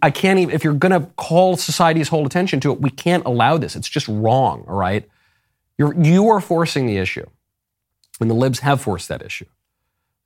[0.00, 3.24] I can't even, if you're going to call society's whole attention to it, we can't
[3.26, 3.76] allow this.
[3.76, 5.08] It's just wrong, all right?
[5.78, 7.26] You're, you are forcing the issue.
[8.20, 9.46] And the libs have forced that issue.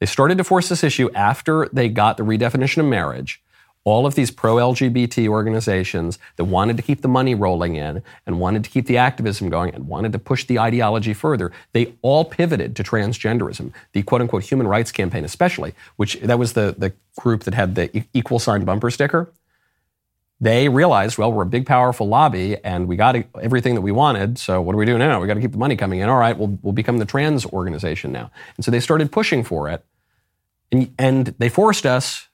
[0.01, 3.43] They started to force this issue after they got the redefinition of marriage.
[3.85, 8.39] All of these pro LGBT organizations that wanted to keep the money rolling in and
[8.39, 12.25] wanted to keep the activism going and wanted to push the ideology further, they all
[12.25, 13.73] pivoted to transgenderism.
[13.93, 17.77] The quote unquote human rights campaign, especially, which that was the, the group that had
[17.77, 19.33] the equal sign bumper sticker
[20.41, 24.39] they realized, well, we're a big, powerful lobby and we got everything that we wanted.
[24.39, 25.21] So what do we do now?
[25.21, 26.09] We got to keep the money coming in.
[26.09, 28.31] All right, we'll, we'll become the trans organization now.
[28.57, 29.85] And so they started pushing for it.
[30.71, 32.29] And, and they forced us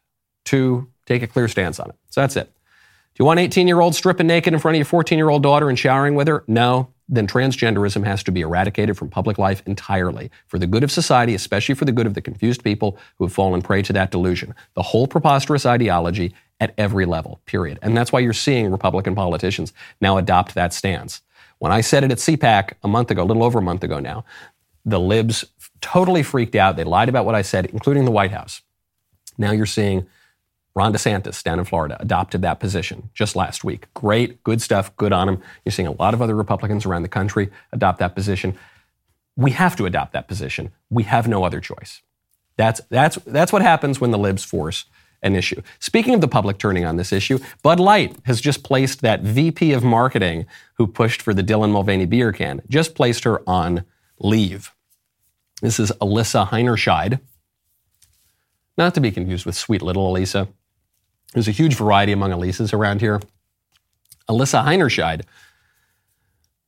[0.47, 1.97] to take a clear stance on it.
[2.11, 2.47] So that's it.
[2.47, 5.43] Do you want 18 year olds stripping naked in front of your 14 year old
[5.43, 6.45] daughter and showering with her?
[6.47, 6.89] No.
[7.09, 11.35] Then transgenderism has to be eradicated from public life entirely for the good of society,
[11.35, 14.55] especially for the good of the confused people who have fallen prey to that delusion.
[14.75, 17.79] The whole preposterous ideology at every level, period.
[17.83, 21.21] And that's why you're seeing Republican politicians now adopt that stance.
[21.59, 23.99] When I said it at CPAC a month ago, a little over a month ago
[23.99, 24.25] now,
[24.85, 25.45] the libs
[25.81, 26.77] totally freaked out.
[26.77, 28.63] They lied about what I said, including the White House.
[29.39, 30.07] Now you're seeing
[30.75, 33.87] Ron DeSantis down in Florida adopted that position just last week.
[33.95, 35.43] Great, good stuff, good on him.
[35.65, 38.57] You're seeing a lot of other Republicans around the country adopt that position.
[39.37, 40.73] We have to adopt that position.
[40.91, 42.03] We have no other choice.
[42.57, 44.85] That's, that's, that's what happens when the libs force
[45.25, 45.61] an issue.
[45.81, 49.73] Speaking of the public turning on this issue, Bud Light has just placed that VP
[49.73, 53.85] of marketing who pushed for the Dylan Mulvaney beer can, just placed her on
[54.21, 54.73] leave.
[55.63, 57.21] This is Alyssa Heinerscheid.
[58.77, 60.49] Not to be confused with sweet little Elisa.
[61.33, 63.21] There's a huge variety among Elisas around here.
[64.29, 65.23] Alyssa Heinerscheid,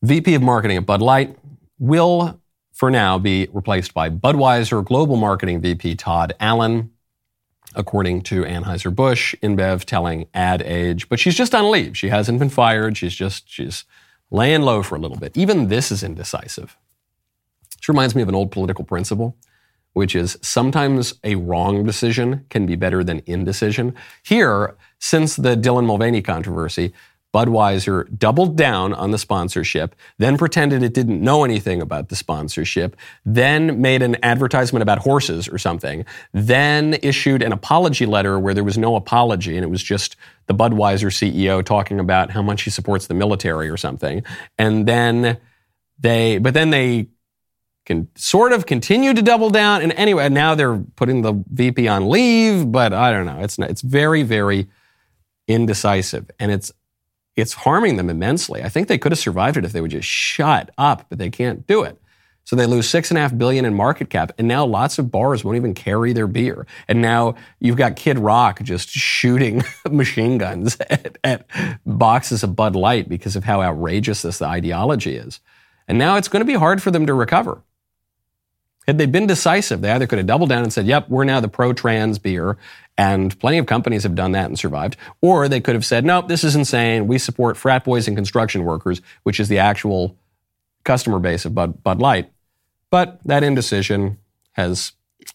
[0.02, 1.36] VP of Marketing at Bud Light,
[1.78, 2.40] will
[2.72, 6.90] for now be replaced by Budweiser Global Marketing VP Todd Allen,
[7.74, 11.08] according to Anheuser-Busch, InBev telling Ad Age.
[11.08, 11.96] But she's just on leave.
[11.96, 12.96] She hasn't been fired.
[12.96, 13.84] She's just, she's
[14.30, 15.36] laying low for a little bit.
[15.36, 16.76] Even this is indecisive.
[17.76, 19.36] This reminds me of an old political principle,
[19.92, 23.94] which is sometimes a wrong decision can be better than indecision.
[24.22, 26.92] Here, since the Dylan Mulvaney controversy,
[27.36, 32.96] Budweiser doubled down on the sponsorship, then pretended it didn't know anything about the sponsorship,
[33.26, 38.64] then made an advertisement about horses or something, then issued an apology letter where there
[38.64, 42.70] was no apology and it was just the Budweiser CEO talking about how much he
[42.70, 44.22] supports the military or something.
[44.56, 45.36] And then
[45.98, 47.08] they, but then they
[47.84, 49.82] can sort of continue to double down.
[49.82, 53.40] And anyway, now they're putting the VP on leave, but I don't know.
[53.40, 54.68] It's, it's very, very
[55.46, 56.30] indecisive.
[56.40, 56.72] And it's
[57.36, 58.62] it's harming them immensely.
[58.62, 61.30] I think they could have survived it if they would just shut up, but they
[61.30, 62.00] can't do it.
[62.44, 65.10] So they lose six and a half billion in market cap, and now lots of
[65.10, 66.64] bars won't even carry their beer.
[66.86, 71.46] And now you've got Kid Rock just shooting machine guns at, at
[71.84, 75.40] boxes of Bud Light because of how outrageous this ideology is.
[75.88, 77.62] And now it's going to be hard for them to recover.
[78.86, 81.40] Had they been decisive, they either could have doubled down and said, yep, we're now
[81.40, 82.56] the pro trans beer.
[82.96, 84.96] And plenty of companies have done that and survived.
[85.20, 87.06] Or they could have said, nope, this is insane.
[87.06, 90.16] We support frat boys and construction workers, which is the actual
[90.84, 92.30] customer base of Bud, Bud Light.
[92.90, 94.18] But that indecision
[94.52, 94.92] has,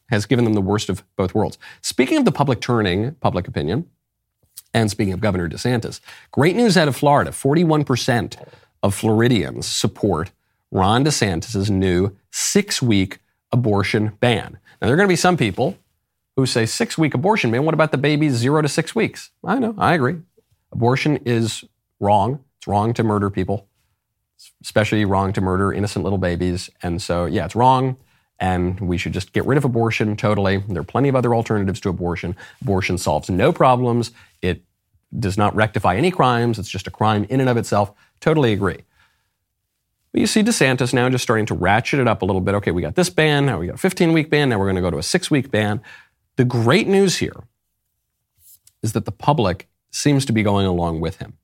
[0.10, 1.58] has given them the worst of both worlds.
[1.82, 3.90] Speaking of the public turning public opinion,
[4.74, 6.00] and speaking of Governor DeSantis,
[6.32, 8.42] great news out of Florida 41%
[8.82, 10.32] of Floridians support
[10.72, 13.20] Ron DeSantis' new six week
[13.52, 14.58] abortion ban.
[14.82, 15.78] Now, there are going to be some people
[16.36, 17.66] who say six week abortion ban.
[17.66, 19.32] What about the babies zero to six weeks?
[19.44, 20.18] I know, I agree.
[20.72, 21.64] Abortion is
[22.00, 22.44] wrong.
[22.58, 23.68] It's wrong to murder people,
[24.36, 26.70] it's especially wrong to murder innocent little babies.
[26.84, 27.98] And so, yeah, it's wrong.
[28.40, 30.58] And we should just get rid of abortion totally.
[30.58, 32.36] There are plenty of other alternatives to abortion.
[32.62, 34.12] Abortion solves no problems.
[34.42, 34.64] It
[35.20, 36.58] does not rectify any crimes.
[36.58, 37.92] It's just a crime in and of itself.
[38.20, 38.80] Totally agree.
[40.12, 42.56] But you see DeSantis now just starting to ratchet it up a little bit.
[42.56, 44.76] Okay, we got this ban, now we got a 15 week ban, now we're going
[44.76, 45.82] to go to a six week ban.
[46.36, 47.44] The great news here
[48.84, 51.38] is that the public seems to be going along with him.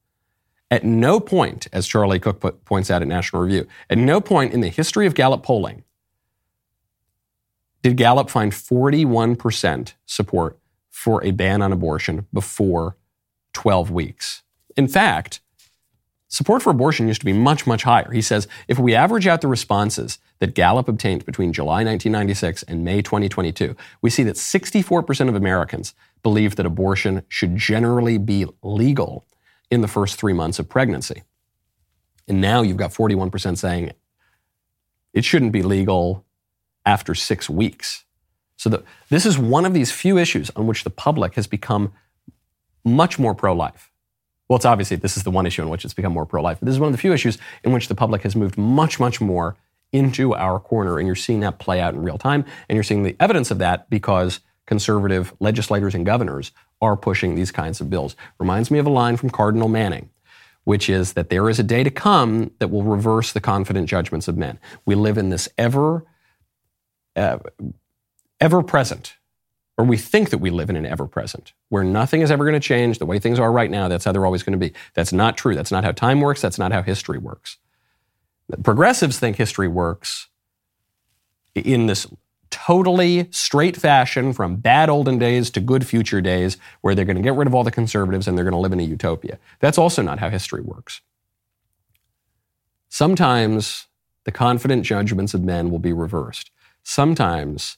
[0.70, 4.54] At no point, as Charlie Cooke put, points out at National Review, at no point
[4.54, 5.84] in the history of Gallup polling
[7.84, 12.98] did Gallup find 41% support for a ban on abortion before
[13.54, 14.44] 12 weeks.
[14.76, 15.40] In fact,
[16.30, 18.12] Support for abortion used to be much, much higher.
[18.12, 22.84] He says if we average out the responses that Gallup obtained between July 1996 and
[22.84, 29.26] May 2022, we see that 64% of Americans believe that abortion should generally be legal
[29.72, 31.24] in the first three months of pregnancy.
[32.28, 33.94] And now you've got 41% saying
[35.14, 36.26] it shouldn't be legal
[36.86, 38.04] after six weeks.
[38.58, 41.94] So the, this is one of these few issues on which the public has become
[42.84, 43.92] much more pro life.
[44.50, 46.60] Well, it's obviously this is the one issue in which it's become more pro life,
[46.62, 49.20] this is one of the few issues in which the public has moved much, much
[49.20, 49.58] more
[49.92, 50.98] into our corner.
[50.98, 52.46] And you're seeing that play out in real time.
[52.68, 57.52] And you're seeing the evidence of that because conservative legislators and governors are pushing these
[57.52, 58.16] kinds of bills.
[58.40, 60.10] Reminds me of a line from Cardinal Manning,
[60.66, 64.28] which is that there is a day to come that will reverse the confident judgments
[64.28, 64.60] of men.
[64.86, 66.06] We live in this ever,
[67.16, 67.40] uh,
[68.40, 69.17] ever present
[69.78, 72.60] or we think that we live in an ever present where nothing is ever going
[72.60, 73.88] to change the way things are right now.
[73.88, 74.74] That's how they're always going to be.
[74.96, 75.54] That's not true.
[75.54, 76.42] That's not how time works.
[76.42, 77.58] That's not how history works.
[78.64, 80.30] Progressives think history works
[81.54, 82.08] in this
[82.50, 87.22] totally straight fashion from bad olden days to good future days where they're going to
[87.22, 89.38] get rid of all the conservatives and they're going to live in a utopia.
[89.60, 91.02] That's also not how history works.
[92.90, 93.88] Sometimes
[94.24, 96.52] the confident judgments of men will be reversed.
[96.84, 97.78] Sometimes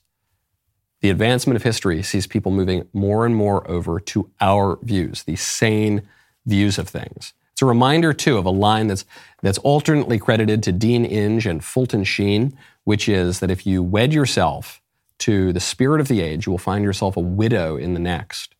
[1.01, 5.35] the advancement of history sees people moving more and more over to our views, the
[5.35, 6.01] sane
[6.45, 7.33] views of things.
[7.53, 9.05] It's a reminder, too, of a line that's,
[9.41, 14.13] that's alternately credited to Dean Inge and Fulton Sheen, which is that if you wed
[14.13, 14.81] yourself
[15.19, 18.55] to the spirit of the age, you will find yourself a widow in the next.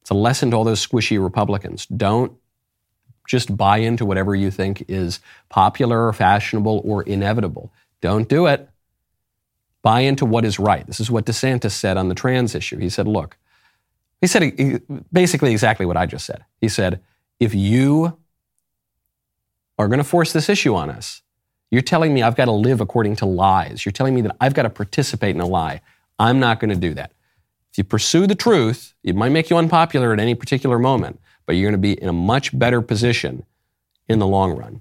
[0.00, 1.84] It's a lesson to all those squishy Republicans.
[1.86, 2.32] Don't
[3.26, 5.20] just buy into whatever you think is
[5.50, 7.70] popular or fashionable or inevitable.
[8.00, 8.70] Don't do it.
[9.82, 10.86] Buy into what is right.
[10.86, 12.78] This is what DeSantis said on the trans issue.
[12.78, 13.36] He said, look,
[14.20, 16.44] he said basically exactly what I just said.
[16.60, 17.00] He said,
[17.38, 18.18] if you
[19.78, 21.22] are going to force this issue on us.
[21.70, 23.84] You're telling me I've got to live according to lies.
[23.84, 25.80] You're telling me that I've got to participate in a lie.
[26.18, 27.12] I'm not going to do that.
[27.70, 31.54] If you pursue the truth, it might make you unpopular at any particular moment, but
[31.54, 33.44] you're going to be in a much better position
[34.08, 34.80] in the long run.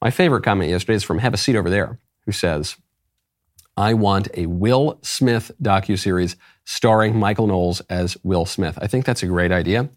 [0.00, 2.76] My favorite comment yesterday is from Have a Seat Over There, who says,
[3.78, 8.76] I want a Will Smith docuseries starring Michael Knowles as Will Smith.
[8.82, 9.88] I think that's a great idea.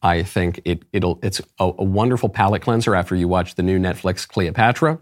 [0.00, 3.78] I think it, it'll, it's a, a, wonderful palate cleanser after you watch the new
[3.78, 4.98] Netflix Cleopatra.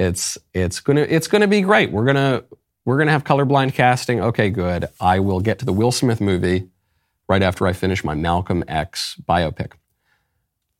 [0.00, 1.92] It's, it's gonna, it's gonna be great.
[1.92, 2.42] We're gonna,
[2.84, 4.20] we're gonna have colorblind casting.
[4.20, 4.88] Okay, good.
[5.00, 6.70] I will get to the Will Smith movie
[7.28, 9.74] right after I finish my Malcolm X biopic.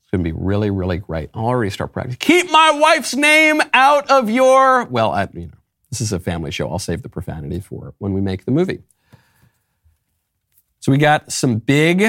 [0.00, 1.30] It's gonna be really, really great.
[1.34, 2.18] I'll already start practicing.
[2.18, 5.52] Keep my wife's name out of your, well, I, you know,
[5.92, 6.68] this is a family show.
[6.68, 8.82] I'll save the profanity for when we make the movie.
[10.80, 12.04] So we got some big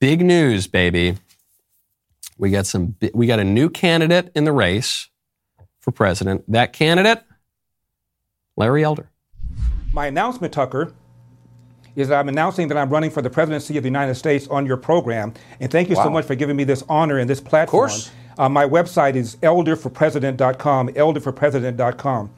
[0.00, 1.16] Big news, baby.
[2.36, 5.08] We got some we got a new candidate in the race
[5.80, 6.44] for president.
[6.46, 7.24] That candidate,
[8.56, 9.10] Larry Elder.
[9.92, 10.92] My announcement, Tucker,
[11.96, 14.66] is that I'm announcing that I'm running for the presidency of the United States on
[14.66, 15.34] your program.
[15.58, 16.04] And thank you wow.
[16.04, 17.86] so much for giving me this honor and this platform.
[17.86, 18.10] Of course.
[18.38, 22.30] Uh, my website is elderforpresident.com, elderforpresident.com.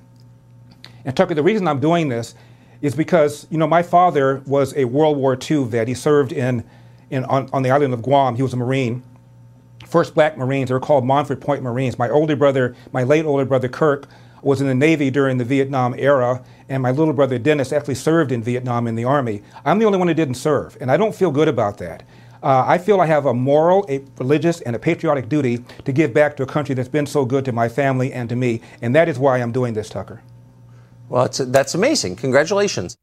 [1.05, 2.34] And Tucker, the reason I'm doing this
[2.80, 5.88] is because, you know, my father was a World War II vet.
[5.88, 6.64] He served in
[7.11, 8.36] in, on, on the island of Guam.
[8.36, 9.03] He was a Marine.
[9.86, 10.68] First black Marines.
[10.68, 11.98] They were called Montford Point Marines.
[11.98, 14.09] My older brother, my late older brother Kirk,
[14.42, 18.32] was in the Navy during the Vietnam era, and my little brother Dennis actually served
[18.32, 19.42] in Vietnam in the Army.
[19.64, 22.05] I'm the only one who didn't serve, and I don't feel good about that.
[22.42, 26.14] Uh, I feel I have a moral, a religious, and a patriotic duty to give
[26.14, 28.94] back to a country that's been so good to my family and to me, and
[28.94, 30.22] that is why I'm doing this, Tucker.
[31.11, 32.16] Well, that's amazing.
[32.16, 32.96] Congratulations.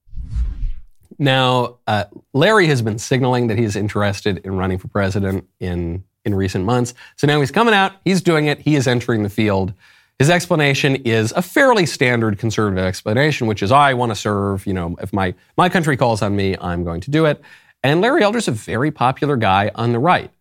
[1.20, 6.34] Now, uh, Larry has been signaling that he's interested in running for president in, in
[6.34, 6.94] recent months.
[7.18, 9.74] So now he's coming out, he's doing it, he is entering the field.
[10.20, 14.74] His explanation is a fairly standard conservative explanation, which is I want to serve, you
[14.74, 17.42] know, if my, my country calls on me, I'm going to do it.
[17.84, 20.32] And Larry Elder's a very popular guy on the right.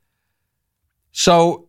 [1.11, 1.69] So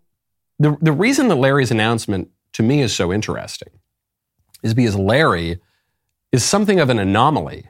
[0.59, 3.69] the, the reason that Larry's announcement to me is so interesting
[4.61, 5.59] is because Larry
[6.31, 7.67] is something of an anomaly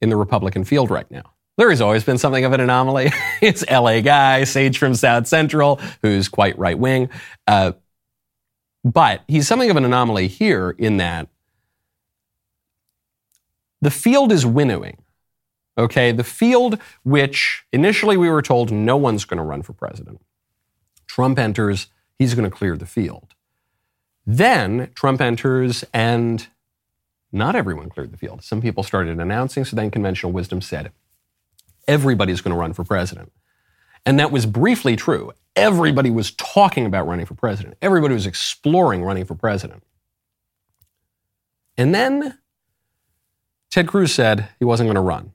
[0.00, 1.32] in the Republican field right now.
[1.58, 3.10] Larry's always been something of an anomaly.
[3.42, 7.10] it's LA guy, sage from South Central, who's quite right wing.
[7.46, 7.72] Uh,
[8.84, 11.28] but he's something of an anomaly here in that
[13.80, 14.98] the field is winnowing.
[15.78, 20.20] Okay, the field which initially we were told no one's going to run for president.
[21.06, 21.88] Trump enters,
[22.18, 23.34] he's going to clear the field.
[24.26, 26.46] Then Trump enters and
[27.32, 28.44] not everyone cleared the field.
[28.44, 30.92] Some people started announcing, so then conventional wisdom said,
[31.88, 33.32] everybody's going to run for president.
[34.04, 35.32] And that was briefly true.
[35.56, 37.76] Everybody was talking about running for president.
[37.80, 39.82] Everybody was exploring running for president.
[41.76, 42.38] And then
[43.70, 45.32] Ted Cruz said he wasn't going to run.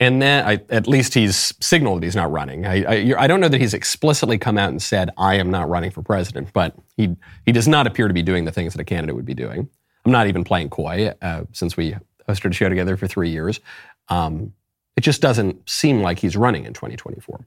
[0.00, 2.64] And then, I, at least he's signaled he's not running.
[2.64, 5.68] I, I, I, don't know that he's explicitly come out and said, I am not
[5.68, 8.80] running for president, but he, he does not appear to be doing the things that
[8.80, 9.68] a candidate would be doing.
[10.08, 11.94] I'm not even playing coy uh, since we
[12.26, 13.60] hosted a show together for three years.
[14.08, 14.54] Um,
[14.96, 17.46] it just doesn't seem like he's running in 2024.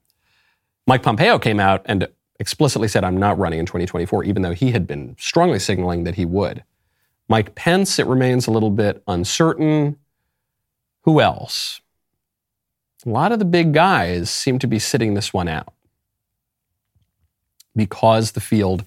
[0.86, 2.08] Mike Pompeo came out and
[2.40, 6.14] explicitly said, I'm not running in 2024, even though he had been strongly signaling that
[6.14, 6.64] he would.
[7.28, 9.98] Mike Pence, it remains a little bit uncertain.
[11.02, 11.82] Who else?
[13.08, 15.74] A lot of the big guys seem to be sitting this one out
[17.76, 18.86] because the field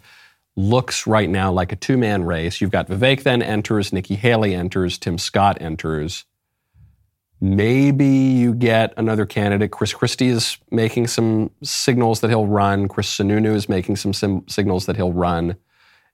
[0.57, 2.61] looks right now like a two man race.
[2.61, 6.25] You've got Vivek then enters, Nikki Haley enters, Tim Scott enters.
[7.41, 9.71] Maybe you get another candidate.
[9.71, 12.89] Chris Christie is making some signals that he'll run.
[12.89, 15.57] Chris Sununu is making some sim- signals that he'll run.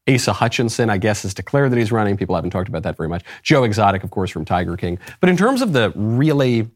[0.08, 2.16] Asa Hutchinson, I guess, has declared that he's running.
[2.16, 3.22] People haven't talked about that very much.
[3.42, 4.98] Joe Exotic, of course, from Tiger King.
[5.20, 6.68] But in terms of the really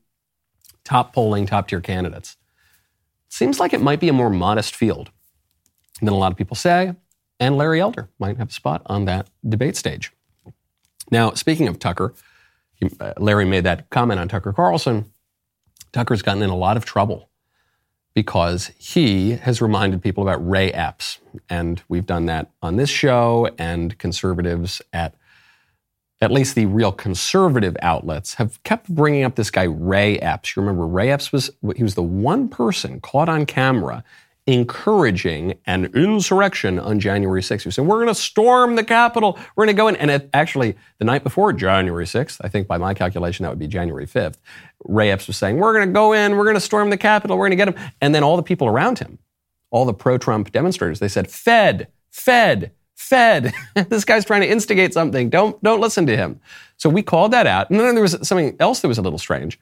[0.84, 2.36] top polling, top tier candidates,
[3.26, 5.10] it seems like it might be a more modest field
[6.00, 6.94] than a lot of people say
[7.40, 10.12] and Larry Elder might have a spot on that debate stage.
[11.10, 12.14] Now, speaking of Tucker,
[13.00, 15.10] uh, Larry made that comment on Tucker Carlson.
[15.92, 17.28] Tucker's gotten in a lot of trouble
[18.14, 21.18] because he has reminded people about Ray Epps.
[21.50, 25.14] And we've done that on this show, and conservatives at
[26.20, 30.56] at least the real conservative outlets have kept bringing up this guy Ray Epps.
[30.56, 34.04] You remember Ray Epps was he was the one person caught on camera
[34.46, 37.62] encouraging an insurrection on January 6th.
[37.62, 39.38] He said, We're going to storm the Capitol.
[39.56, 39.96] We're going to go in.
[39.96, 43.58] And it, actually, the night before January 6th, I think by my calculation, that would
[43.58, 44.36] be January 5th,
[44.84, 46.36] Ray Epps was saying, We're going to go in.
[46.36, 47.38] We're going to storm the Capitol.
[47.38, 47.90] We're going to get him.
[48.00, 49.18] And then all the people around him,
[49.70, 53.54] all the pro Trump demonstrators, they said, Fed, Fed, Fed.
[53.88, 55.30] this guy's trying to instigate something.
[55.30, 56.40] Don't, don't listen to him.
[56.76, 57.70] So we called that out.
[57.70, 59.58] And then there was something else that was a little strange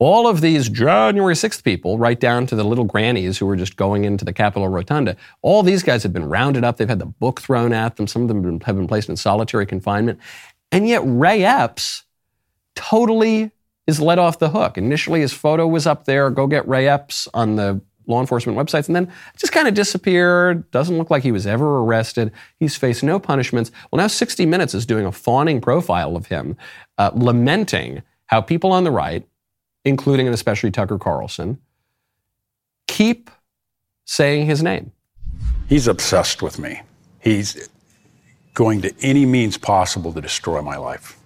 [0.00, 3.76] all of these January 6th people, right down to the little grannies who were just
[3.76, 6.78] going into the Capitol Rotunda, all these guys have been rounded up.
[6.78, 8.06] They've had the book thrown at them.
[8.06, 10.18] Some of them have been placed in solitary confinement.
[10.72, 12.04] And yet Ray Epps
[12.74, 13.50] totally
[13.86, 14.78] is let off the hook.
[14.78, 18.86] Initially, his photo was up there, go get Ray Epps on the law enforcement websites,
[18.86, 20.70] and then just kind of disappeared.
[20.70, 22.32] Doesn't look like he was ever arrested.
[22.58, 23.70] He's faced no punishments.
[23.90, 26.56] Well, now 60 Minutes is doing a fawning profile of him,
[26.96, 29.26] uh, lamenting how people on the right
[29.84, 31.58] including and especially Tucker Carlson,
[32.86, 33.30] keep
[34.04, 34.92] saying his name.
[35.68, 36.82] He's obsessed with me.
[37.20, 37.68] He's
[38.54, 41.18] going to any means possible to destroy my life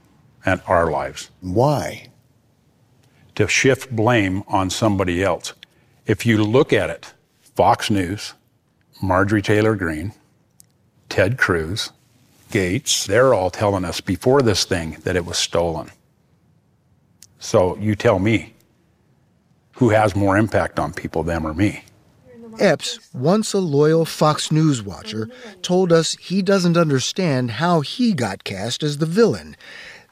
[0.44, 1.30] and our lives.
[1.40, 2.08] Why?
[3.36, 5.54] To shift blame on somebody else.
[6.06, 7.14] If you look at it,
[7.56, 8.34] Fox News,
[9.02, 10.12] Marjorie Taylor Greene,
[11.08, 11.90] Ted Cruz,
[12.50, 15.90] Gaetz, they're all telling us before this thing that it was stolen.
[17.44, 18.54] So you tell me
[19.72, 21.84] who has more impact on people, them or me?
[22.58, 25.28] Epps, once a loyal Fox News watcher,
[25.60, 29.56] told us he doesn't understand how he got cast as the villain.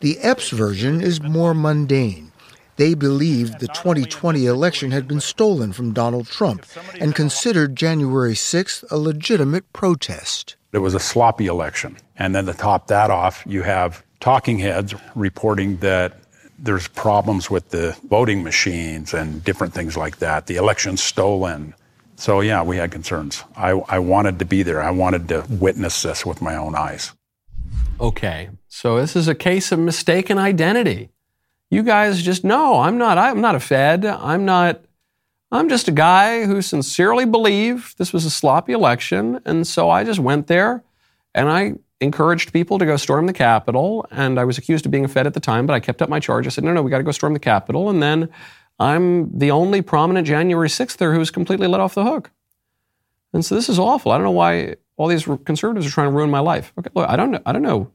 [0.01, 2.33] The Epps version is more mundane.
[2.77, 6.67] They believed the 2020 election had been stolen from Donald Trump
[7.01, 10.57] and considered January 6th a legitimate protest.
[10.73, 11.97] It was a sloppy election.
[12.19, 16.22] And then to top that off, you have talking heads reporting that
[16.63, 20.47] there's problems with the voting machines and different things like that.
[20.47, 21.75] The election's stolen.
[22.15, 23.43] So, yeah, we had concerns.
[23.57, 24.81] I, I wanted to be there.
[24.81, 27.13] I wanted to witness this with my own eyes.
[28.01, 31.11] Okay, so this is a case of mistaken identity.
[31.69, 33.19] You guys just know I'm not.
[33.19, 34.05] I'm not a Fed.
[34.05, 34.85] I'm not.
[35.51, 40.05] I'm just a guy who sincerely believed this was a sloppy election, and so I
[40.05, 40.83] just went there,
[41.35, 45.05] and I encouraged people to go storm the Capitol, and I was accused of being
[45.05, 46.47] a Fed at the time, but I kept up my charge.
[46.47, 47.89] I said, no, no, we got to go storm the Capitol.
[47.89, 48.29] And then
[48.79, 52.31] I'm the only prominent January 6th who's completely let off the hook.
[53.33, 54.13] And so this is awful.
[54.13, 56.73] I don't know why all these conservatives are trying to ruin my life.
[56.79, 57.41] Okay, look, I don't know.
[57.47, 57.91] I don't know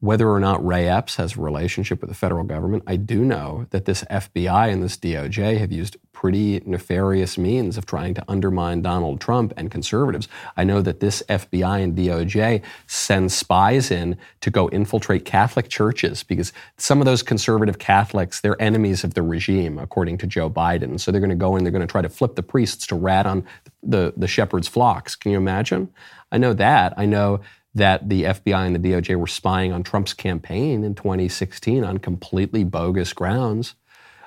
[0.00, 3.66] whether or not Ray Epps has a relationship with the federal government, I do know
[3.70, 8.82] that this FBI and this DOJ have used pretty nefarious means of trying to undermine
[8.82, 10.28] Donald Trump and conservatives.
[10.56, 16.22] I know that this FBI and DOJ send spies in to go infiltrate Catholic churches
[16.22, 20.98] because some of those conservative Catholics, they're enemies of the regime, according to Joe Biden.
[20.98, 22.96] So they're going to go in, they're going to try to flip the priests to
[22.96, 23.44] rat on
[23.82, 25.14] the, the shepherd's flocks.
[25.14, 25.88] Can you imagine?
[26.30, 26.94] I know that.
[26.96, 27.40] I know
[27.74, 32.64] that the FBI and the DOJ were spying on Trump's campaign in 2016 on completely
[32.64, 33.74] bogus grounds.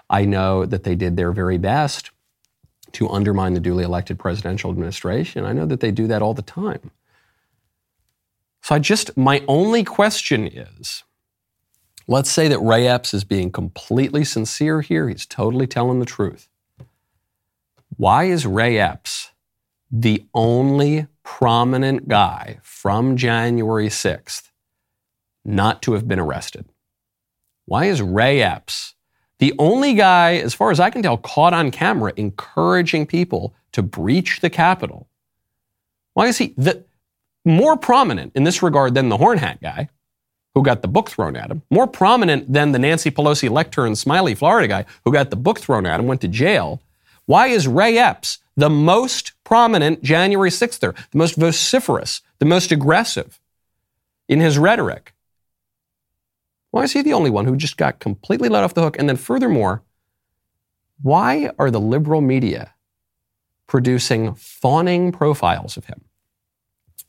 [0.09, 2.11] I know that they did their very best
[2.93, 5.45] to undermine the duly elected presidential administration.
[5.45, 6.91] I know that they do that all the time.
[8.61, 11.03] So I just, my only question is
[12.07, 15.07] let's say that Ray Epps is being completely sincere here.
[15.07, 16.47] He's totally telling the truth.
[17.97, 19.31] Why is Ray Epps
[19.91, 21.07] the only
[21.41, 24.51] prominent guy from January 6th
[25.43, 26.65] not to have been arrested?
[27.65, 28.93] Why is Ray Epps
[29.39, 33.81] the only guy, as far as I can tell, caught on camera encouraging people to
[33.81, 35.07] breach the Capitol?
[36.13, 36.83] Why is he the,
[37.43, 39.89] more prominent in this regard than the horn hat guy
[40.53, 41.63] who got the book thrown at him?
[41.71, 45.87] More prominent than the Nancy Pelosi lectern smiley Florida guy who got the book thrown
[45.87, 46.83] at him, went to jail?
[47.25, 53.37] Why is Ray Epps the most prominent January 6ther, the most vociferous, the most aggressive
[54.29, 55.13] in his rhetoric.
[56.69, 58.97] Why is he the only one who just got completely let off the hook?
[58.97, 59.83] And then, furthermore,
[61.01, 62.75] why are the liberal media
[63.67, 66.05] producing fawning profiles of him?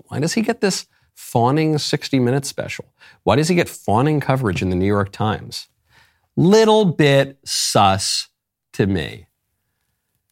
[0.09, 2.87] Why does he get this fawning 60 minute special?
[3.23, 5.69] Why does he get fawning coverage in the New York Times?
[6.35, 8.31] Little bit sus
[8.73, 9.29] to me.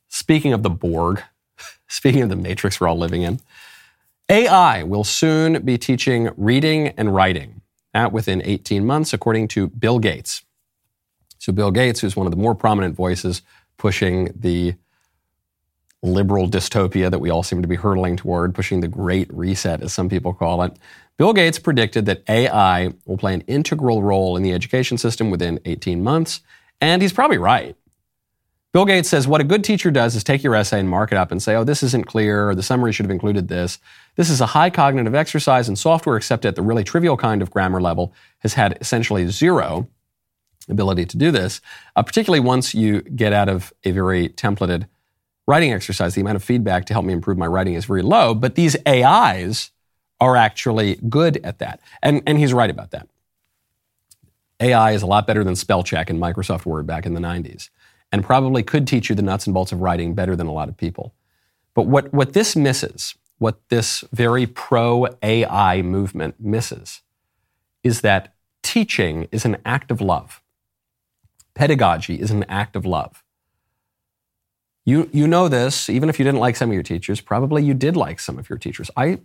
[0.08, 1.22] Speaking of the Borg,
[1.91, 3.41] speaking of the matrix we're all living in,
[4.28, 7.61] AI will soon be teaching reading and writing
[7.93, 10.43] at within 18 months, according to Bill Gates.
[11.38, 13.43] So, Bill Gates, who's one of the more prominent voices
[13.76, 14.74] pushing the
[16.03, 19.93] liberal dystopia that we all seem to be hurtling toward, pushing the great reset, as
[19.93, 20.72] some people call it.
[21.18, 25.61] Bill Gates predicted that AI will play an integral role in the education system within
[25.64, 26.41] 18 months,
[26.80, 27.76] and he's probably right.
[28.73, 31.18] Bill Gates says what a good teacher does is take your essay and mark it
[31.18, 33.79] up and say, oh, this isn't clear, or the summary should have included this.
[34.14, 37.51] This is a high cognitive exercise, and software, except at the really trivial kind of
[37.51, 39.89] grammar level, has had essentially zero
[40.68, 41.61] ability to do this,
[41.97, 44.87] uh, particularly once you get out of a very templated
[45.49, 46.14] writing exercise.
[46.14, 48.77] The amount of feedback to help me improve my writing is very low, but these
[48.87, 49.73] AIs
[50.21, 51.81] are actually good at that.
[52.03, 53.09] And, and he's right about that.
[54.61, 57.71] AI is a lot better than spell check in Microsoft Word back in the 90s,
[58.12, 60.68] and probably could teach you the nuts and bolts of writing better than a lot
[60.68, 61.14] of people.
[61.74, 67.02] But what, what this misses, what this very pro AI movement misses,
[67.82, 70.42] is that teaching is an act of love.
[71.54, 73.22] Pedagogy is an act of love.
[74.84, 77.74] You, you know this, even if you didn't like some of your teachers, probably you
[77.74, 78.90] did like some of your teachers.
[78.96, 79.20] I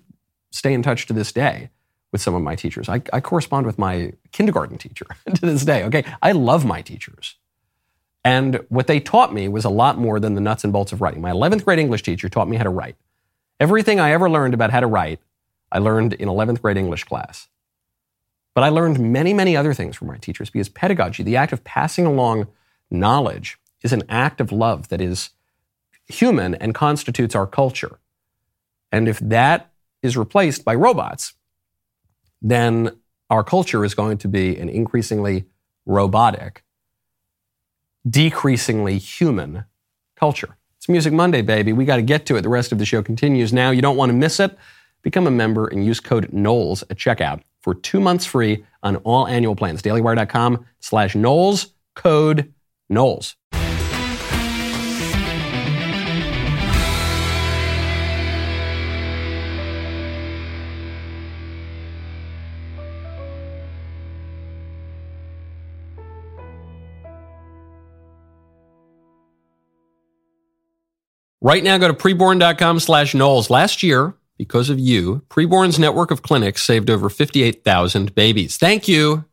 [0.51, 1.69] stay in touch to this day
[2.11, 2.88] with some of my teachers.
[2.88, 5.83] I, I correspond with my kindergarten teacher to this day.
[5.83, 7.36] Okay, I love my teachers.
[8.26, 10.99] And what they taught me was a lot more than the nuts and bolts of
[10.99, 11.21] writing.
[11.21, 12.95] My 11th grade English teacher taught me how to write.
[13.59, 15.19] Everything I ever learned about how to write,
[15.71, 17.47] I learned in 11th grade English class.
[18.55, 21.63] But I learned many, many other things from my teachers because pedagogy, the act of
[21.63, 22.47] passing along
[22.89, 25.30] knowledge, is an act of love that is
[26.07, 27.99] human and constitutes our culture.
[28.91, 29.71] And if that
[30.01, 31.34] is replaced by robots,
[32.41, 32.97] then
[33.30, 35.45] our culture is going to be an increasingly
[35.86, 36.63] robotic,
[38.08, 39.66] decreasingly human
[40.16, 40.58] culture.
[40.78, 41.74] It's Music Monday, baby.
[41.74, 42.41] We got to get to it.
[42.41, 43.72] The rest of the show continues now.
[43.72, 44.58] You don't want to miss it.
[45.01, 49.28] Become a member and use code Knowles at checkout for two months free on all
[49.28, 49.82] annual plans.
[49.82, 52.53] DailyWire.com slash Knowles, code
[52.89, 53.36] Knowles.
[71.46, 73.52] Right now, go to preborn.com slash Knowles.
[73.52, 78.58] Last year, because of you, Preborn's network of clinics saved over 58,000 babies.
[78.58, 79.26] Thank you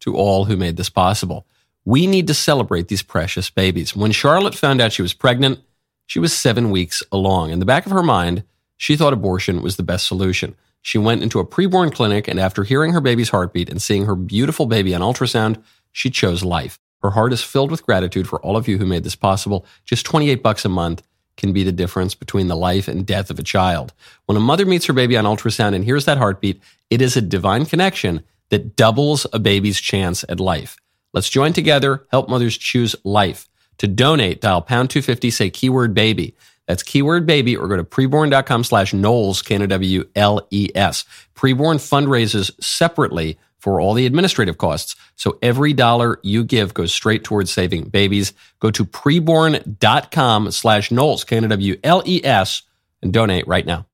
[0.00, 1.46] to all who made this possible.
[1.84, 3.94] We need to celebrate these precious babies.
[3.94, 5.60] When Charlotte found out she was pregnant,
[6.06, 7.50] she was seven weeks along.
[7.50, 8.44] In the back of her mind,
[8.78, 10.56] she thought abortion was the best solution.
[10.80, 14.14] She went into a preborn clinic, and after hearing her baby's heartbeat and seeing her
[14.14, 15.62] beautiful baby on ultrasound,
[15.92, 16.78] she chose life.
[17.02, 19.66] Her heart is filled with gratitude for all of you who made this possible.
[19.84, 21.02] Just 28 bucks a month
[21.38, 23.94] can be the difference between the life and death of a child.
[24.26, 26.60] When a mother meets her baby on ultrasound and hears that heartbeat,
[26.90, 30.76] it is a divine connection that doubles a baby's chance at life.
[31.14, 33.48] Let's join together, help mothers choose life.
[33.78, 36.36] To donate, dial pound 250, say keyword baby.
[36.66, 41.04] That's keyword baby or go to preborn.com slash Knowles, K-N-O-W-L-E-S.
[41.34, 44.96] Preborn fundraises separately for all the administrative costs.
[45.16, 48.32] So every dollar you give goes straight towards saving babies.
[48.60, 52.62] Go to preborn.com slash Knowles, K-N-O-W-L-E-S,
[53.02, 53.86] and donate right now.